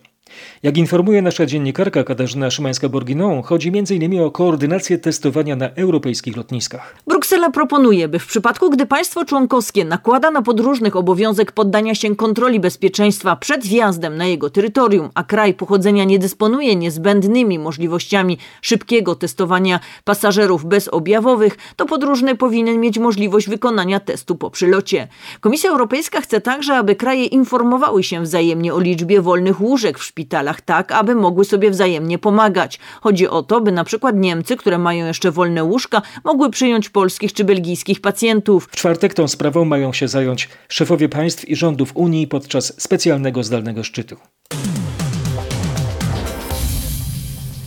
Jak 0.63 0.77
informuje 0.77 1.21
nasza 1.21 1.45
dziennikarka 1.45 2.03
Katarzyna 2.03 2.49
Szymańska-Borginą, 2.49 3.43
chodzi 3.43 3.67
m.in. 3.69 4.21
o 4.21 4.31
koordynację 4.31 4.97
testowania 4.97 5.55
na 5.55 5.69
europejskich 5.69 6.37
lotniskach. 6.37 6.95
Bruksela 7.07 7.51
proponuje, 7.51 8.07
by 8.07 8.19
w 8.19 8.27
przypadku, 8.27 8.69
gdy 8.69 8.85
państwo 8.85 9.25
członkowskie 9.25 9.85
nakłada 9.85 10.31
na 10.31 10.41
podróżnych 10.41 10.95
obowiązek 10.95 11.51
poddania 11.51 11.95
się 11.95 12.15
kontroli 12.15 12.59
bezpieczeństwa 12.59 13.35
przed 13.35 13.63
wjazdem 13.63 14.17
na 14.17 14.25
jego 14.25 14.49
terytorium, 14.49 15.09
a 15.13 15.23
kraj 15.23 15.53
pochodzenia 15.53 16.03
nie 16.03 16.19
dysponuje 16.19 16.75
niezbędnymi 16.75 17.59
możliwościami 17.59 18.37
szybkiego 18.61 19.15
testowania 19.15 19.79
pasażerów 20.03 20.65
bezobjawowych, 20.65 21.57
to 21.75 21.85
podróżny 21.85 22.35
powinien 22.35 22.79
mieć 22.79 22.99
możliwość 22.99 23.49
wykonania 23.49 23.99
testu 23.99 24.35
po 24.35 24.51
przylocie. 24.51 25.07
Komisja 25.39 25.69
Europejska 25.69 26.21
chce 26.21 26.41
także, 26.41 26.75
aby 26.75 26.95
kraje 26.95 27.25
informowały 27.25 28.03
się 28.03 28.21
wzajemnie 28.23 28.73
o 28.73 28.79
liczbie 28.79 29.21
wolnych 29.21 29.61
łóżek 29.61 29.99
w 29.99 30.03
szpitalach 30.03 30.28
tak, 30.61 30.91
aby 30.91 31.15
mogły 31.15 31.45
sobie 31.45 31.71
wzajemnie 31.71 32.17
pomagać. 32.17 32.79
Chodzi 33.01 33.27
o 33.27 33.43
to, 33.43 33.61
by 33.61 33.71
na 33.71 33.83
przykład 33.83 34.15
Niemcy, 34.15 34.57
które 34.57 34.77
mają 34.77 35.05
jeszcze 35.05 35.31
wolne 35.31 35.63
łóżka, 35.63 36.01
mogły 36.23 36.49
przyjąć 36.49 36.89
polskich 36.89 37.33
czy 37.33 37.43
belgijskich 37.43 38.01
pacjentów. 38.01 38.67
W 38.71 38.75
czwartek 38.75 39.13
tą 39.13 39.27
sprawą 39.27 39.65
mają 39.65 39.93
się 39.93 40.07
zająć 40.07 40.49
szefowie 40.67 41.09
państw 41.09 41.49
i 41.49 41.55
rządów 41.55 41.91
Unii 41.95 42.27
podczas 42.27 42.81
specjalnego 42.81 43.43
zdalnego 43.43 43.83
szczytu. 43.83 44.15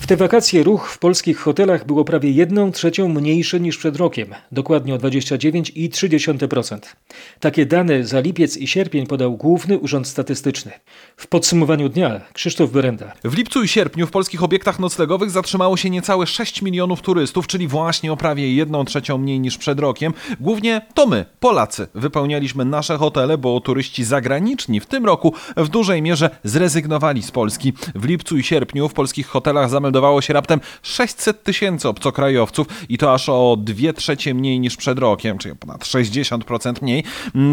W 0.03 0.07
te 0.07 0.17
wakacje 0.17 0.63
ruch 0.63 0.89
w 0.89 0.99
polskich 0.99 1.39
hotelach 1.39 1.87
było 1.87 2.05
prawie 2.05 2.31
1 2.31 2.73
trzecią 2.73 3.09
mniejszy 3.09 3.61
niż 3.61 3.79
przed 3.79 3.97
rokiem, 3.97 4.29
dokładnie 4.53 4.95
o 4.95 4.99
29,3%. 4.99 6.79
Takie 7.41 7.67
dane 7.67 8.05
za 8.05 8.21
lipiec 8.21 8.57
i 8.57 8.67
sierpień 8.67 9.07
podał 9.07 9.37
Główny 9.37 9.79
Urząd 9.79 10.09
Statystyczny. 10.09 10.73
W 11.17 11.27
podsumowaniu 11.27 11.89
dnia 11.89 12.21
Krzysztof 12.33 12.71
Berenda. 12.71 13.13
W 13.25 13.37
lipcu 13.37 13.63
i 13.63 13.69
sierpniu 13.69 14.07
w 14.07 14.11
polskich 14.11 14.43
obiektach 14.43 14.79
noclegowych 14.79 15.31
zatrzymało 15.31 15.77
się 15.77 15.91
niecałe 15.91 16.27
6 16.27 16.63
milionów 16.63 17.03
turystów, 17.03 17.47
czyli 17.47 17.69
właśnie 17.69 18.13
o 18.13 18.17
prawie 18.17 18.55
1 18.55 18.85
trzecią 18.85 19.19
mniej 19.19 19.41
niż 19.41 19.59
przed 19.59 19.81
rokiem. 19.81 20.15
Głównie 20.41 20.81
to 20.95 21.07
my, 21.07 21.25
Polacy, 21.41 21.87
wypełnialiśmy 21.95 22.65
nasze 22.65 22.99
hotele, 22.99 23.39
bo 23.39 23.61
turyści 23.61 24.05
zagraniczni 24.05 24.81
w 24.81 24.87
tym 24.87 25.07
roku 25.07 25.35
w 25.57 25.69
dużej 25.69 26.03
mierze 26.03 26.31
zrezygnowali 26.45 27.23
z 27.23 27.31
Polski. 27.31 27.73
W 27.95 28.05
lipcu 28.05 28.37
i 28.37 28.43
sierpniu 28.43 28.89
w 28.89 28.95
polskich 28.95 29.27
hotelach 29.27 29.71
zameldowano 29.71 29.92
meldowało 29.93 30.21
się 30.21 30.33
raptem 30.33 30.61
600 30.83 31.43
tysięcy 31.43 31.89
obcokrajowców 31.89 32.67
i 32.89 32.99
to 32.99 33.15
aż 33.15 33.29
o 33.29 33.57
2 33.59 33.93
trzecie 33.93 34.35
mniej 34.35 34.61
niż 34.61 34.77
przed 34.77 34.99
rokiem, 34.99 35.39
czyli 35.39 35.57
ponad 35.57 35.85
60% 35.85 36.83
mniej. 36.83 37.05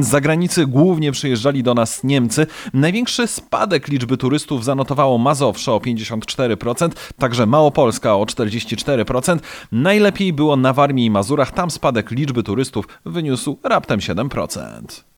Z 0.01 0.07
zagranicy 0.07 0.67
głównie 0.67 1.11
przyjeżdżali 1.11 1.63
do 1.63 1.73
nas 1.73 2.03
Niemcy. 2.03 2.47
Największy 2.73 3.27
spadek 3.27 3.87
liczby 3.87 4.17
turystów 4.17 4.63
zanotowało 4.63 5.17
Mazowsze 5.17 5.71
o 5.71 5.77
54%, 5.77 6.89
także 7.17 7.45
Małopolska 7.45 8.15
o 8.15 8.23
44%. 8.23 9.39
Najlepiej 9.71 10.33
było 10.33 10.55
na 10.55 10.73
Warmii 10.73 11.05
i 11.05 11.11
Mazurach, 11.11 11.51
tam 11.51 11.71
spadek 11.71 12.11
liczby 12.11 12.43
turystów 12.43 12.87
wyniósł 13.05 13.57
raptem 13.63 13.99
7%. 13.99 15.08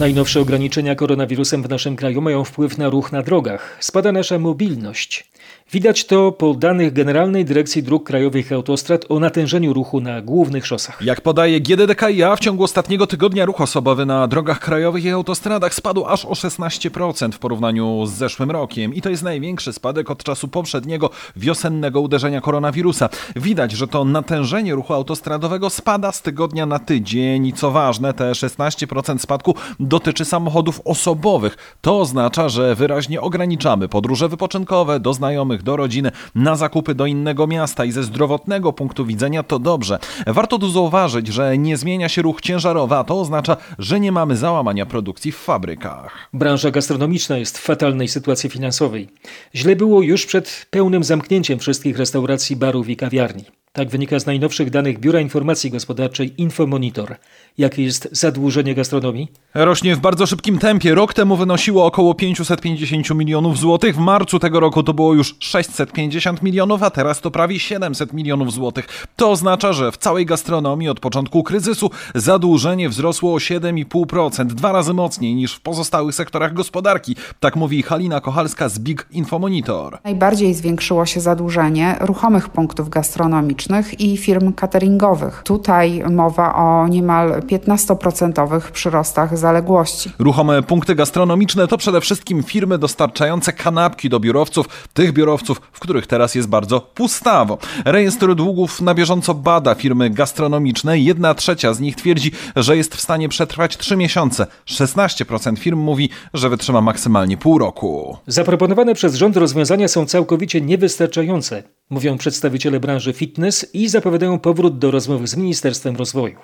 Najnowsze 0.00 0.40
ograniczenia 0.40 0.94
koronawirusem 0.94 1.62
w 1.62 1.68
naszym 1.68 1.96
kraju 1.96 2.20
mają 2.20 2.44
wpływ 2.44 2.78
na 2.78 2.88
ruch 2.88 3.12
na 3.12 3.22
drogach. 3.22 3.76
Spada 3.80 4.12
nasza 4.12 4.38
mobilność. 4.38 5.28
Widać 5.72 6.04
to 6.04 6.32
po 6.32 6.54
danych 6.54 6.92
Generalnej 6.92 7.44
Dyrekcji 7.44 7.82
Dróg 7.82 8.06
Krajowych 8.06 8.50
i 8.50 8.54
Autostrad 8.54 9.04
o 9.08 9.20
natężeniu 9.20 9.72
ruchu 9.72 10.00
na 10.00 10.22
głównych 10.22 10.66
szosach. 10.66 11.02
Jak 11.02 11.20
podaje 11.20 11.60
GDDKiA, 11.60 12.36
w 12.36 12.40
ciągu 12.40 12.64
ostatniego 12.64 13.06
tygodnia 13.06 13.44
ruch 13.44 13.60
osobowy 13.60 14.06
na 14.06 14.28
drogach 14.28 14.60
krajowych 14.60 15.04
i 15.04 15.10
autostradach 15.10 15.74
spadł 15.74 16.06
aż 16.06 16.24
o 16.24 16.32
16% 16.32 17.32
w 17.32 17.38
porównaniu 17.38 18.06
z 18.06 18.10
zeszłym 18.10 18.50
rokiem. 18.50 18.94
I 18.94 19.02
to 19.02 19.10
jest 19.10 19.22
największy 19.22 19.72
spadek 19.72 20.10
od 20.10 20.24
czasu 20.24 20.48
poprzedniego 20.48 21.10
wiosennego 21.36 22.00
uderzenia 22.00 22.40
koronawirusa. 22.40 23.08
Widać, 23.36 23.72
że 23.72 23.88
to 23.88 24.04
natężenie 24.04 24.74
ruchu 24.74 24.94
autostradowego 24.94 25.70
spada 25.70 26.12
z 26.12 26.22
tygodnia 26.22 26.66
na 26.66 26.78
tydzień 26.78 27.46
i 27.46 27.52
co 27.52 27.70
ważne, 27.70 28.14
te 28.14 28.32
16% 28.32 29.18
spadku 29.18 29.54
dotyczy 29.80 30.24
samochodów 30.24 30.80
osobowych. 30.84 31.76
To 31.80 32.00
oznacza, 32.00 32.48
że 32.48 32.74
wyraźnie 32.74 33.20
ograniczamy 33.20 33.88
podróże 33.88 34.28
wypoczynkowe 34.28 35.00
do 35.00 35.14
znajomych, 35.14 35.59
do 35.62 35.76
rodziny, 35.76 36.10
na 36.34 36.56
zakupy 36.56 36.94
do 36.94 37.06
innego 37.06 37.46
miasta 37.46 37.84
i 37.84 37.92
ze 37.92 38.02
zdrowotnego 38.02 38.72
punktu 38.72 39.06
widzenia 39.06 39.42
to 39.42 39.58
dobrze. 39.58 39.98
Warto 40.26 40.58
tu 40.58 40.70
zauważyć, 40.70 41.26
że 41.26 41.58
nie 41.58 41.76
zmienia 41.76 42.08
się 42.08 42.22
ruch 42.22 42.40
ciężarowy, 42.40 42.94
a 42.94 43.04
to 43.04 43.20
oznacza, 43.20 43.56
że 43.78 44.00
nie 44.00 44.12
mamy 44.12 44.36
załamania 44.36 44.86
produkcji 44.86 45.32
w 45.32 45.36
fabrykach. 45.36 46.28
Branża 46.32 46.70
gastronomiczna 46.70 47.38
jest 47.38 47.58
w 47.58 47.62
fatalnej 47.62 48.08
sytuacji 48.08 48.50
finansowej. 48.50 49.08
Źle 49.54 49.76
było 49.76 50.02
już 50.02 50.26
przed 50.26 50.66
pełnym 50.70 51.04
zamknięciem 51.04 51.58
wszystkich 51.58 51.98
restauracji, 51.98 52.56
barów 52.56 52.88
i 52.88 52.96
kawiarni. 52.96 53.59
Tak 53.72 53.88
wynika 53.88 54.18
z 54.18 54.26
najnowszych 54.26 54.70
danych 54.70 55.00
Biura 55.00 55.20
Informacji 55.20 55.70
Gospodarczej 55.70 56.34
Infomonitor. 56.42 57.16
Jakie 57.58 57.82
jest 57.82 58.08
zadłużenie 58.12 58.74
gastronomii? 58.74 59.28
Rośnie 59.54 59.96
w 59.96 60.00
bardzo 60.00 60.26
szybkim 60.26 60.58
tempie. 60.58 60.94
Rok 60.94 61.14
temu 61.14 61.36
wynosiło 61.36 61.86
około 61.86 62.14
550 62.14 63.10
milionów 63.14 63.58
złotych. 63.58 63.96
W 63.96 63.98
marcu 63.98 64.38
tego 64.38 64.60
roku 64.60 64.82
to 64.82 64.94
było 64.94 65.14
już 65.14 65.36
650 65.38 66.42
milionów, 66.42 66.82
a 66.82 66.90
teraz 66.90 67.20
to 67.20 67.30
prawie 67.30 67.60
700 67.60 68.12
milionów 68.12 68.52
złotych. 68.52 69.06
To 69.16 69.30
oznacza, 69.30 69.72
że 69.72 69.92
w 69.92 69.96
całej 69.96 70.26
gastronomii 70.26 70.88
od 70.88 71.00
początku 71.00 71.42
kryzysu 71.42 71.90
zadłużenie 72.14 72.88
wzrosło 72.88 73.34
o 73.34 73.36
7,5%, 73.36 74.46
dwa 74.46 74.72
razy 74.72 74.94
mocniej 74.94 75.34
niż 75.34 75.54
w 75.54 75.60
pozostałych 75.60 76.14
sektorach 76.14 76.52
gospodarki. 76.52 77.16
Tak 77.40 77.56
mówi 77.56 77.82
Halina 77.82 78.20
Kochalska 78.20 78.68
z 78.68 78.78
Big 78.78 79.06
Infomonitor. 79.10 79.98
Najbardziej 80.04 80.54
zwiększyło 80.54 81.06
się 81.06 81.20
zadłużenie 81.20 81.96
ruchomych 82.00 82.48
punktów 82.48 82.88
gastronomicznych 82.88 83.59
i 83.98 84.16
firm 84.16 84.52
cateringowych. 84.52 85.42
Tutaj 85.44 86.02
mowa 86.10 86.54
o 86.54 86.88
niemal 86.88 87.40
15% 87.40 88.70
przyrostach 88.72 89.38
zaległości. 89.38 90.12
Ruchome 90.18 90.62
punkty 90.62 90.94
gastronomiczne 90.94 91.68
to 91.68 91.78
przede 91.78 92.00
wszystkim 92.00 92.42
firmy 92.42 92.78
dostarczające 92.78 93.52
kanapki 93.52 94.08
do 94.08 94.20
biurowców, 94.20 94.88
tych 94.94 95.12
biurowców, 95.12 95.60
w 95.72 95.80
których 95.80 96.06
teraz 96.06 96.34
jest 96.34 96.48
bardzo 96.48 96.80
pustawo. 96.80 97.58
Rejestr 97.84 98.34
długów 98.34 98.80
na 98.80 98.94
bieżąco 98.94 99.34
bada 99.34 99.74
firmy 99.74 100.10
gastronomiczne. 100.10 100.98
Jedna 100.98 101.34
trzecia 101.34 101.74
z 101.74 101.80
nich 101.80 101.96
twierdzi, 101.96 102.32
że 102.56 102.76
jest 102.76 102.94
w 102.94 103.00
stanie 103.00 103.28
przetrwać 103.28 103.76
3 103.76 103.96
miesiące. 103.96 104.46
16% 104.66 105.58
firm 105.58 105.78
mówi, 105.78 106.10
że 106.34 106.48
wytrzyma 106.48 106.80
maksymalnie 106.80 107.36
pół 107.36 107.58
roku. 107.58 108.16
Zaproponowane 108.26 108.94
przez 108.94 109.14
rząd 109.14 109.36
rozwiązania 109.36 109.88
są 109.88 110.06
całkowicie 110.06 110.60
niewystarczające, 110.60 111.62
mówią 111.90 112.18
przedstawiciele 112.18 112.80
branży 112.80 113.12
fitness 113.12 113.49
i 113.72 113.88
zapowiadają 113.88 114.38
powrót 114.38 114.78
do 114.78 114.90
rozmów 114.90 115.28
z 115.28 115.36
Ministerstwem 115.36 115.96
Rozwoju. 115.96 116.36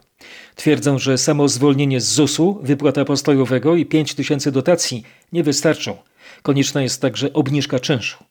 Twierdzą, 0.54 0.98
że 0.98 1.18
samo 1.18 1.48
zwolnienie 1.48 2.00
z 2.00 2.04
ZUS-u, 2.04 2.58
wypłata 2.62 3.04
postojowego 3.04 3.76
i 3.76 3.86
5 3.86 4.14
tysięcy 4.14 4.52
dotacji 4.52 5.02
nie 5.32 5.42
wystarczą. 5.42 5.96
Konieczna 6.42 6.82
jest 6.82 7.00
także 7.00 7.32
obniżka 7.32 7.80
czynszu. 7.80 8.24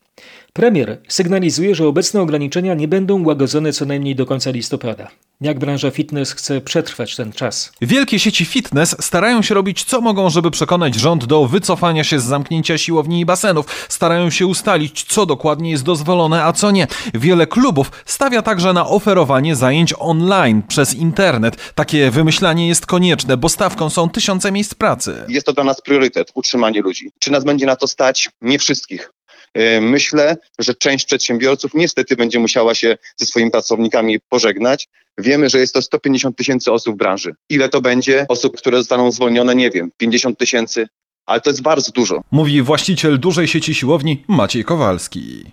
Premier 0.55 0.97
sygnalizuje, 1.07 1.75
że 1.75 1.87
obecne 1.87 2.21
ograniczenia 2.21 2.73
nie 2.73 2.87
będą 2.87 3.25
łagodzone 3.25 3.73
co 3.73 3.85
najmniej 3.85 4.15
do 4.15 4.25
końca 4.25 4.51
listopada. 4.51 5.07
Jak 5.41 5.59
branża 5.59 5.91
fitness 5.91 6.31
chce 6.31 6.61
przetrwać 6.61 7.15
ten 7.15 7.31
czas? 7.31 7.71
Wielkie 7.81 8.19
sieci 8.19 8.45
fitness 8.45 8.95
starają 8.99 9.41
się 9.41 9.55
robić 9.55 9.83
co 9.83 10.01
mogą, 10.01 10.29
żeby 10.29 10.51
przekonać 10.51 10.95
rząd 10.95 11.25
do 11.25 11.47
wycofania 11.47 12.03
się 12.03 12.19
z 12.19 12.23
zamknięcia 12.23 12.77
siłowni 12.77 13.19
i 13.19 13.25
basenów. 13.25 13.65
Starają 13.89 14.29
się 14.29 14.47
ustalić, 14.47 15.03
co 15.03 15.25
dokładnie 15.25 15.71
jest 15.71 15.83
dozwolone, 15.83 16.43
a 16.43 16.53
co 16.53 16.71
nie. 16.71 16.87
Wiele 17.13 17.47
klubów 17.47 17.91
stawia 18.05 18.41
także 18.41 18.73
na 18.73 18.87
oferowanie 18.87 19.55
zajęć 19.55 19.93
online 19.99 20.61
przez 20.67 20.93
internet. 20.93 21.73
Takie 21.73 22.11
wymyślanie 22.11 22.67
jest 22.67 22.85
konieczne, 22.85 23.37
bo 23.37 23.49
stawką 23.49 23.89
są 23.89 24.09
tysiące 24.09 24.51
miejsc 24.51 24.73
pracy. 24.73 25.23
Jest 25.27 25.45
to 25.45 25.53
dla 25.53 25.63
nas 25.63 25.81
priorytet, 25.81 26.31
utrzymanie 26.33 26.81
ludzi. 26.81 27.11
Czy 27.19 27.31
nas 27.31 27.43
będzie 27.43 27.65
na 27.65 27.75
to 27.75 27.87
stać? 27.87 28.29
Nie 28.41 28.59
wszystkich. 28.59 29.14
E, 29.55 29.81
myślę, 29.81 30.37
że 30.59 30.73
część 30.73 31.05
przedsiębiorców 31.05 31.73
niestety 31.73 32.15
będzie 32.15 32.39
musiała 32.39 32.75
się 32.75 32.97
ze 33.17 33.25
swoimi 33.25 33.51
pracownikami 33.51 34.19
pożegnać. 34.29 34.87
Wiemy, 35.17 35.49
że 35.49 35.59
jest 35.59 35.73
to 35.73 35.81
150 35.81 36.37
tysięcy 36.37 36.71
osób 36.71 36.95
w 36.95 36.97
branży. 36.97 37.35
Ile 37.49 37.69
to 37.69 37.81
będzie 37.81 38.25
osób, 38.29 38.57
które 38.57 38.77
zostaną 38.77 39.11
zwolnione? 39.11 39.55
Nie 39.55 39.69
wiem, 39.69 39.91
50 39.97 40.37
tysięcy, 40.39 40.87
ale 41.25 41.41
to 41.41 41.49
jest 41.49 41.61
bardzo 41.61 41.91
dużo. 41.91 42.21
Mówi 42.31 42.61
właściciel 42.61 43.19
dużej 43.19 43.47
sieci 43.47 43.75
siłowni 43.75 44.23
Maciej 44.27 44.63
Kowalski. 44.63 45.45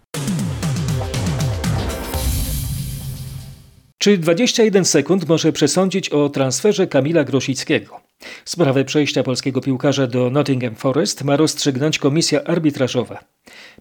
Czy 3.98 4.18
21 4.18 4.84
sekund 4.84 5.28
może 5.28 5.52
przesądzić 5.52 6.08
o 6.08 6.28
transferze 6.28 6.86
Kamila 6.86 7.24
Grosickiego? 7.24 8.00
Sprawę 8.44 8.84
przejścia 8.84 9.22
polskiego 9.22 9.60
piłkarza 9.60 10.06
do 10.06 10.30
Nottingham 10.30 10.74
Forest 10.74 11.24
ma 11.24 11.36
rozstrzygnąć 11.36 11.98
komisja 11.98 12.44
arbitrażowa. 12.44 13.24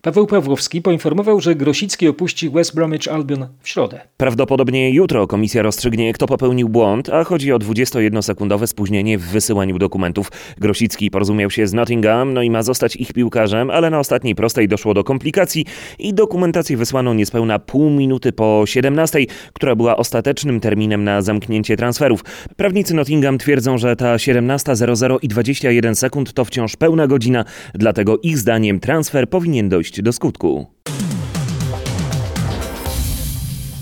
Paweł 0.02 0.28
Pawłowski 0.28 0.82
poinformował, 0.82 1.42
że 1.42 1.56
Grosicki 1.56 2.08
opuści 2.08 2.50
West 2.50 2.76
Bromwich 2.76 3.08
Albion 3.08 3.48
w 3.62 3.70
środę. 3.70 4.02
Prawdopodobnie 4.18 4.92
jutro 4.92 5.28
komisja 5.28 5.62
rozstrzygnie, 5.62 6.14
kto 6.14 6.28
popełnił 6.28 6.70
błąd, 6.70 7.10
a 7.10 7.24
chodzi 7.24 7.54
o 7.54 7.58
21-sekundowe 7.58 8.68
spóźnienie 8.68 9.18
w 9.18 9.22
wysyłaniu 9.22 9.80
dokumentów. 9.80 10.32
Grosicki 10.58 11.12
porozumiał 11.12 11.50
się 11.50 11.68
z 11.68 11.74
Nottingham, 11.74 12.34
no 12.34 12.42
i 12.42 12.50
ma 12.50 12.64
zostać 12.64 12.96
ich 12.96 13.14
piłkarzem, 13.14 13.70
ale 13.70 13.90
na 13.90 14.00
ostatniej 14.00 14.36
prostej 14.36 14.68
doszło 14.68 14.94
do 14.94 15.04
komplikacji 15.04 15.66
i 16.00 16.14
dokumentację 16.14 16.78
wysłano 16.78 17.14
niespełna 17.14 17.60
pół 17.60 17.90
minuty 17.90 18.32
po 18.32 18.64
17, 18.66 19.20
która 19.54 19.76
była 19.76 19.98
ostatecznym 19.98 20.60
terminem 20.60 21.04
na 21.04 21.22
zamknięcie 21.22 21.78
transferów. 21.78 22.24
Prawnicy 22.56 22.94
Nottingham 22.94 23.38
twierdzą, 23.38 23.78
że 23.78 23.96
ta 23.96 24.16
17.00 24.16 25.18
i 25.22 25.28
21 25.28 25.96
sekund 25.96 26.34
to 26.34 26.46
wciąż 26.46 26.76
pełna 26.76 27.08
godzina, 27.08 27.46
dlatego 27.74 28.18
ich 28.24 28.38
zdaniem 28.38 28.80
transfer 28.80 29.30
powinien 29.30 29.70
dojść 29.70 29.91
do 30.00 30.14
skutku. 30.14 30.68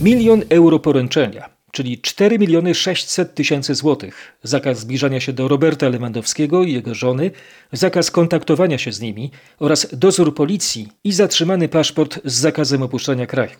Milion 0.01 0.43
euro 0.49 0.79
poręczenia, 0.79 1.49
czyli 1.71 2.01
4 2.01 2.39
miliony 2.39 2.75
600 2.75 3.35
tysięcy 3.35 3.75
złotych. 3.75 4.37
Zakaz 4.43 4.79
zbliżania 4.79 5.19
się 5.19 5.33
do 5.33 5.47
Roberta 5.47 5.89
Lewandowskiego 5.89 6.63
i 6.63 6.73
jego 6.73 6.95
żony, 6.95 7.31
zakaz 7.71 8.11
kontaktowania 8.11 8.77
się 8.77 8.91
z 8.91 9.01
nimi 9.01 9.31
oraz 9.59 9.87
dozór 9.93 10.35
policji 10.35 10.87
i 11.03 11.11
zatrzymany 11.11 11.69
paszport 11.69 12.19
z 12.25 12.33
zakazem 12.33 12.83
opuszczania 12.83 13.25
kraju. 13.25 13.57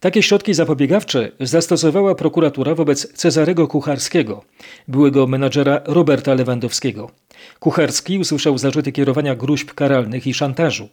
Takie 0.00 0.22
środki 0.22 0.54
zapobiegawcze 0.54 1.30
zastosowała 1.40 2.14
prokuratura 2.14 2.74
wobec 2.74 3.12
Cezarego 3.12 3.68
Kucharskiego, 3.68 4.44
byłego 4.88 5.26
menadżera 5.26 5.80
Roberta 5.84 6.34
Lewandowskiego. 6.34 7.10
Kucharski 7.60 8.18
usłyszał 8.18 8.58
zarzuty 8.58 8.92
kierowania 8.92 9.34
gruźb 9.34 9.74
karalnych 9.74 10.26
i 10.26 10.34
szantażu. 10.34 10.88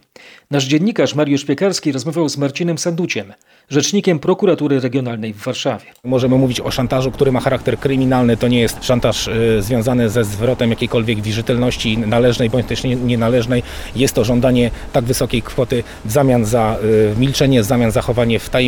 Nasz 0.51 0.65
dziennikarz 0.65 1.15
Mariusz 1.15 1.45
Piekarski 1.45 1.91
rozmawiał 1.91 2.29
z 2.29 2.37
Marcinem 2.37 2.77
Sanduciem, 2.77 3.33
rzecznikiem 3.69 4.19
prokuratury 4.19 4.79
regionalnej 4.79 5.33
w 5.33 5.43
Warszawie. 5.43 5.85
Możemy 6.03 6.37
mówić 6.37 6.61
o 6.61 6.71
szantażu, 6.71 7.11
który 7.11 7.31
ma 7.31 7.39
charakter 7.39 7.79
kryminalny. 7.79 8.37
To 8.37 8.47
nie 8.47 8.59
jest 8.59 8.83
szantaż 8.83 9.27
y, 9.27 9.61
związany 9.61 10.09
ze 10.09 10.23
zwrotem 10.23 10.69
jakiejkolwiek 10.69 11.21
wierzytelności 11.21 11.97
należnej 11.97 12.49
bądź 12.49 12.67
też 12.67 12.83
nie, 12.83 12.95
nienależnej. 12.95 13.63
Jest 13.95 14.13
to 14.13 14.23
żądanie 14.23 14.71
tak 14.93 15.05
wysokiej 15.05 15.41
kwoty 15.41 15.83
w 16.05 16.11
zamian 16.11 16.45
za 16.45 16.77
y, 17.13 17.19
milczenie, 17.19 17.61
w 17.61 17.65
zamian 17.65 17.91
za 17.91 18.01
zachowanie 18.07 18.39
w 18.39 18.49
tajemnicy 18.49 18.66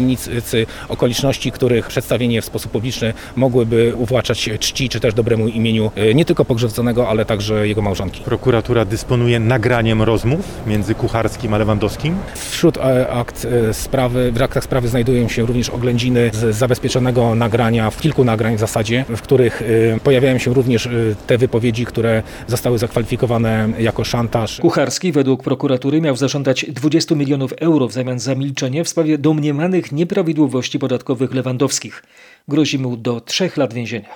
okoliczności, 0.90 1.52
których 1.52 1.88
przedstawienie 1.88 2.42
w 2.42 2.46
sposób 2.46 2.72
publiczny 2.72 3.14
mogłyby 3.36 3.94
uwłaczać 3.96 4.50
czci 4.60 4.90
czy 4.90 5.00
też 5.00 5.14
dobremu 5.14 5.48
imieniu 5.48 5.92
y, 5.98 6.16
nie 6.16 6.26
tylko 6.26 6.46
pogrzebconego, 6.46 7.10
ale 7.10 7.26
także 7.26 7.68
jego 7.68 7.82
małżonki. 7.82 8.22
Prokuratura 8.22 8.86
dysponuje 8.86 9.40
nagraniem 9.40 10.02
rozmów 10.02 10.46
między 10.68 10.96
Kucharskim 10.96 11.54
a 11.54 11.58
Lewandowskim? 11.58 12.16
Wśród 12.36 12.78
e, 12.78 13.10
akt 13.10 13.46
e, 13.46 13.74
sprawy, 13.74 14.32
w 14.32 14.42
aktach 14.42 14.64
sprawy 14.64 14.88
znajdują 14.88 15.28
się 15.28 15.46
również 15.46 15.70
oględziny 15.70 16.32
z 16.34 16.56
zabezpieczonego 16.56 17.36
nagrania, 17.36 17.90
w 17.90 18.02
kilku 18.02 18.24
nagrań 18.24 18.56
w 18.56 18.60
zasadzie, 18.60 19.06
w 19.10 19.22
których 19.22 19.62
e, 19.62 20.00
pojawiają 20.00 20.38
się 20.38 20.54
również 20.54 20.90
te 21.28 21.38
wypowiedzi, 21.38 21.86
które 21.86 22.24
zostały 22.48 22.78
zakwalifikowane 22.78 23.70
jako 23.80 24.04
szantaż. 24.04 24.60
Kucharski 24.60 25.12
według 25.12 25.44
prokuratury 25.44 26.02
miał 26.02 26.16
zażądać 26.16 26.66
20 26.70 27.16
milionów 27.16 27.54
euro 27.54 27.88
w 27.88 27.94
zamian 27.94 28.20
za 28.20 28.36
milczenie 28.36 28.84
w 28.84 28.90
sprawie 28.90 29.18
domniemanych 29.18 29.89
nieprawidłowości 29.92 30.80
podatkowych 30.80 31.34
Lewandowskich. 31.34 32.04
Grozi 32.48 32.80
mu 32.80 32.98
do 32.98 33.22
trzech 33.22 33.58
lat 33.58 33.74
więzienia. 33.74 34.16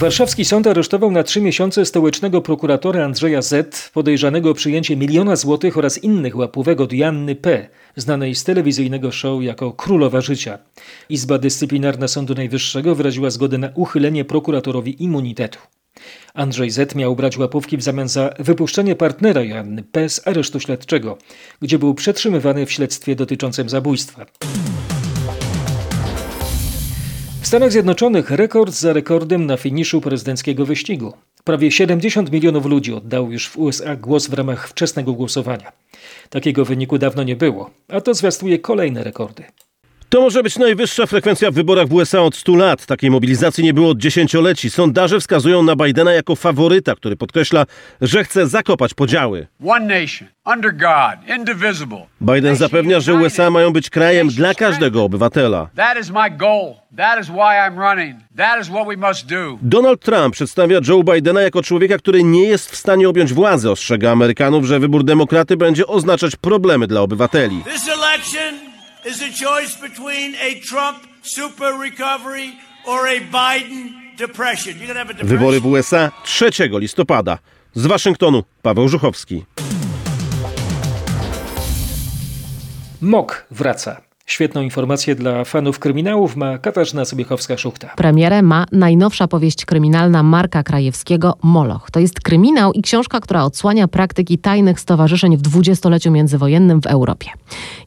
Warszawski 0.00 0.44
sąd 0.44 0.66
aresztował 0.66 1.10
na 1.10 1.22
trzy 1.22 1.40
miesiące 1.40 1.84
stołecznego 1.86 2.42
prokuratora 2.42 3.04
Andrzeja 3.04 3.42
Z, 3.42 3.90
podejrzanego 3.94 4.50
o 4.50 4.54
przyjęcie 4.54 4.96
miliona 4.96 5.36
złotych 5.36 5.78
oraz 5.78 6.04
innych 6.04 6.36
łapówek 6.36 6.80
od 6.80 6.92
Janny 6.92 7.34
P., 7.34 7.68
znanej 7.96 8.34
z 8.34 8.44
telewizyjnego 8.44 9.12
show 9.12 9.42
jako 9.42 9.72
Królowa 9.72 10.20
Życia. 10.20 10.58
Izba 11.08 11.38
Dyscyplinarna 11.38 12.08
Sądu 12.08 12.34
Najwyższego 12.34 12.94
wyraziła 12.94 13.30
zgodę 13.30 13.58
na 13.58 13.70
uchylenie 13.74 14.24
prokuratorowi 14.24 15.02
immunitetu. 15.04 15.58
Andrzej 16.34 16.70
Z 16.70 16.94
miał 16.94 17.16
brać 17.16 17.38
łapówki 17.38 17.76
w 17.76 17.82
zamian 17.82 18.08
za 18.08 18.34
wypuszczenie 18.38 18.96
partnera 18.96 19.42
Joanny 19.42 19.82
P. 19.82 20.08
z 20.08 20.28
aresztu 20.28 20.60
śledczego, 20.60 21.18
gdzie 21.62 21.78
był 21.78 21.94
przetrzymywany 21.94 22.66
w 22.66 22.72
śledztwie 22.72 23.16
dotyczącym 23.16 23.68
zabójstwa. 23.68 24.26
W 27.40 27.46
Stanach 27.46 27.72
Zjednoczonych 27.72 28.30
rekord 28.30 28.74
za 28.74 28.92
rekordem 28.92 29.46
na 29.46 29.56
finiszu 29.56 30.00
prezydenckiego 30.00 30.66
wyścigu. 30.66 31.12
Prawie 31.44 31.70
70 31.70 32.32
milionów 32.32 32.66
ludzi 32.66 32.92
oddało 32.94 33.30
już 33.30 33.48
w 33.48 33.58
USA 33.58 33.96
głos 33.96 34.26
w 34.26 34.32
ramach 34.32 34.68
wczesnego 34.68 35.12
głosowania. 35.12 35.72
Takiego 36.30 36.64
wyniku 36.64 36.98
dawno 36.98 37.22
nie 37.22 37.36
było, 37.36 37.70
a 37.88 38.00
to 38.00 38.14
zwiastuje 38.14 38.58
kolejne 38.58 39.04
rekordy. 39.04 39.44
To 40.10 40.20
może 40.20 40.42
być 40.42 40.58
najwyższa 40.58 41.06
frekwencja 41.06 41.50
w 41.50 41.54
wyborach 41.54 41.88
w 41.88 41.92
USA 41.92 42.20
od 42.20 42.36
100 42.36 42.56
lat. 42.56 42.86
Takiej 42.86 43.10
mobilizacji 43.10 43.64
nie 43.64 43.74
było 43.74 43.90
od 43.90 43.98
dziesięcioleci. 43.98 44.70
Sondaże 44.70 45.20
wskazują 45.20 45.62
na 45.62 45.76
Bidena 45.76 46.12
jako 46.12 46.36
faworyta, 46.36 46.94
który 46.94 47.16
podkreśla, 47.16 47.66
że 48.00 48.24
chce 48.24 48.46
zakopać 48.46 48.94
podziały. 48.94 49.46
Biden 52.20 52.56
zapewnia, 52.56 53.00
że 53.00 53.14
USA 53.14 53.50
mają 53.50 53.72
być 53.72 53.90
krajem 53.90 54.28
dla 54.28 54.54
każdego 54.54 55.04
obywatela. 55.04 55.68
Donald 59.62 60.00
Trump 60.00 60.34
przedstawia 60.34 60.80
Joe 60.88 61.02
Bidena 61.02 61.40
jako 61.40 61.62
człowieka, 61.62 61.98
który 61.98 62.24
nie 62.24 62.44
jest 62.44 62.70
w 62.70 62.76
stanie 62.76 63.08
objąć 63.08 63.32
władzy. 63.32 63.70
Ostrzega 63.70 64.10
Amerykanów, 64.10 64.64
że 64.64 64.80
wybór 64.80 65.04
demokraty 65.04 65.56
będzie 65.56 65.86
oznaczać 65.86 66.36
problemy 66.36 66.86
dla 66.86 67.00
obywateli. 67.00 67.62
Is 69.04 69.22
a 69.22 69.30
choice 69.30 69.76
between 69.80 70.34
a 70.34 70.60
Trump 70.60 71.06
super 71.22 71.72
recovery 71.78 72.58
or 72.86 73.06
a 73.06 73.20
Biden 73.20 74.16
depression. 74.16 74.78
You're 74.78 74.94
have 74.94 75.10
a 75.10 75.14
depression. 75.14 75.38
Wybory 75.38 75.60
w 75.60 75.66
USA 75.66 76.10
3 76.24 76.78
listopada. 76.78 77.38
Z 77.74 77.86
Waszyngtonu 77.86 78.44
Paweł 78.62 78.88
Żuchowski. 78.88 79.44
MOK 83.00 83.46
wraca. 83.50 84.09
Świetną 84.30 84.60
informację 84.60 85.14
dla 85.14 85.44
fanów 85.44 85.78
kryminałów 85.78 86.36
ma 86.36 86.58
Katarzyna 86.58 87.02
Sobiechowska-Szuchta. 87.02 87.86
Premierę 87.96 88.42
ma 88.42 88.66
najnowsza 88.72 89.28
powieść 89.28 89.64
kryminalna 89.64 90.22
Marka 90.22 90.62
Krajewskiego 90.62 91.36
Moloch. 91.42 91.90
To 91.90 92.00
jest 92.00 92.20
kryminał 92.20 92.72
i 92.72 92.82
książka, 92.82 93.20
która 93.20 93.44
odsłania 93.44 93.88
praktyki 93.88 94.38
tajnych 94.38 94.80
stowarzyszeń 94.80 95.36
w 95.36 95.42
dwudziestoleciu 95.42 96.10
międzywojennym 96.10 96.80
w 96.80 96.86
Europie. 96.86 97.26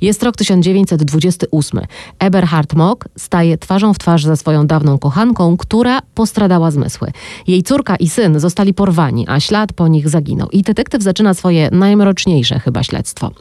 Jest 0.01 0.23
rok 0.23 0.35
1928. 0.35 1.81
Eberhard 2.19 2.73
Mock 2.73 3.07
staje 3.17 3.57
twarzą 3.57 3.93
w 3.93 3.99
twarz 3.99 4.25
ze 4.25 4.37
swoją 4.37 4.67
dawną 4.67 4.99
kochanką, 4.99 5.57
która 5.57 5.99
postradała 6.15 6.71
zmysły. 6.71 7.11
Jej 7.47 7.63
córka 7.63 7.95
i 7.95 8.09
syn 8.09 8.39
zostali 8.39 8.73
porwani, 8.73 9.25
a 9.29 9.39
ślad 9.39 9.73
po 9.73 9.87
nich 9.87 10.09
zaginął. 10.09 10.49
I 10.49 10.61
detektyw 10.61 11.03
zaczyna 11.03 11.33
swoje 11.33 11.69
najmroczniejsze 11.71 12.59
chyba 12.59 12.83
śledztwo. 12.83 13.31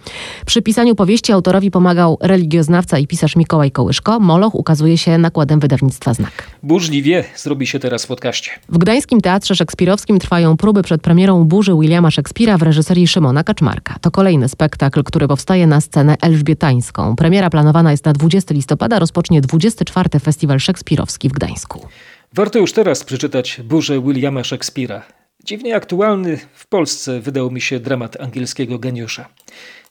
Przy 0.47 0.62
pisaniu 0.62 0.95
powieści 0.95 1.33
autorowi 1.33 1.71
pomagał 1.71 2.19
religioznawca 2.21 2.91
i 2.98 3.07
pisarz 3.07 3.37
Mikołaj 3.37 3.70
Kołyszko, 3.70 4.20
Moloch 4.20 4.55
ukazuje 4.55 4.98
się 4.98 5.18
nakładem 5.18 5.61
wydawnictwa 5.61 6.14
Znak. 6.14 6.50
Burzliwie 6.62 7.24
zrobi 7.37 7.66
się 7.66 7.78
teraz 7.78 8.05
w 8.05 8.07
podcaście. 8.07 8.50
W 8.68 8.78
Gdańskim 8.78 9.20
Teatrze 9.20 9.57
Szekspirowskim 9.57 10.18
trwają 10.18 10.57
próby 10.57 10.83
przed 10.83 11.02
premierą 11.02 11.44
Burzy 11.44 11.72
Williama 11.81 12.11
Szekspira 12.11 12.59
w 12.59 12.62
reżyserii 12.62 13.07
Szymona 13.07 13.44
Kaczmarka. 13.44 13.96
To 14.00 14.11
kolejny 14.11 14.48
spektakl, 14.48 15.02
który 15.02 15.28
powstaje 15.28 15.66
na 15.66 15.81
scenę 15.81 16.16
elżbietańską. 16.22 17.16
Premiera 17.16 17.50
planowana 17.50 17.90
jest 17.90 18.05
na 18.05 18.12
20 18.12 18.55
listopada, 18.55 18.98
rozpocznie 18.98 19.40
24. 19.40 20.09
Festiwal 20.20 20.61
Szekspirowski 20.61 21.28
w 21.28 21.33
Gdańsku. 21.33 21.87
Warto 22.35 22.59
już 22.59 22.72
teraz 22.72 23.05
przeczytać 23.05 23.61
Burzę 23.64 24.00
Williama 24.00 24.44
Szekspira. 24.44 25.02
Dziwnie 25.44 25.76
aktualny 25.76 26.38
w 26.55 26.66
Polsce 26.66 27.20
wydał 27.20 27.50
mi 27.50 27.61
się 27.61 27.81
dramat 27.81 28.20
angielskiego 28.20 28.78
geniusza. 28.78 29.28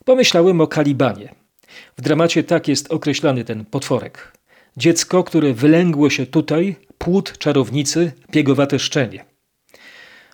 Pomyślałem 0.04 0.60
o 0.60 0.66
Kalibanie, 0.66 1.34
w 1.98 2.02
dramacie 2.02 2.44
tak 2.44 2.68
jest 2.68 2.92
określany 2.92 3.44
ten 3.44 3.64
potworek. 3.64 4.38
Dziecko, 4.76 5.24
które 5.24 5.52
wylęgło 5.52 6.10
się 6.10 6.26
tutaj, 6.26 6.76
płód 6.98 7.38
czarownicy, 7.38 8.12
piegowate 8.30 8.78
szczenie. 8.78 9.24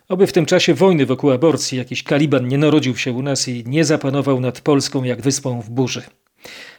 Oby 0.09 0.27
w 0.27 0.33
tym 0.33 0.47
czasie 0.47 0.75
wojny 0.75 1.07
wokół 1.07 1.31
aborcji 1.31 1.79
jakiś 1.79 2.03
Kaliban 2.03 2.49
nie 2.49 2.59
narodził 2.59 2.97
się 2.97 3.12
u 3.12 3.23
nas 3.23 3.49
i 3.49 3.64
nie 3.66 3.85
zapanował 3.85 4.40
nad 4.40 4.61
Polską 4.61 5.05
jak 5.05 5.23
wyspą 5.23 5.61
w 5.61 5.71
burzy. 5.71 6.03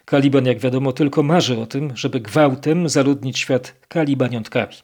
Kaliban, 0.06 0.46
jak 0.46 0.60
wiadomo, 0.60 0.94
tylko 0.94 1.24
marzy 1.24 1.60
o 1.60 1.66
tym, 1.66 1.98
żeby 1.98 2.20
gwałtem 2.20 2.90
zaludnić 2.90 3.40
świat 3.40 3.76
kalibaniątkami. 3.88 4.76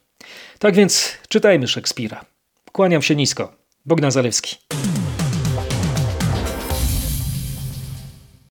Tak 0.60 0.76
więc 0.76 1.18
czytajmy 1.30 1.68
Szekspira. 1.68 2.26
Kłaniam 2.72 3.02
się 3.02 3.16
nisko. 3.16 3.56
Bogdan 3.86 4.12
Zalewski. 4.12 4.56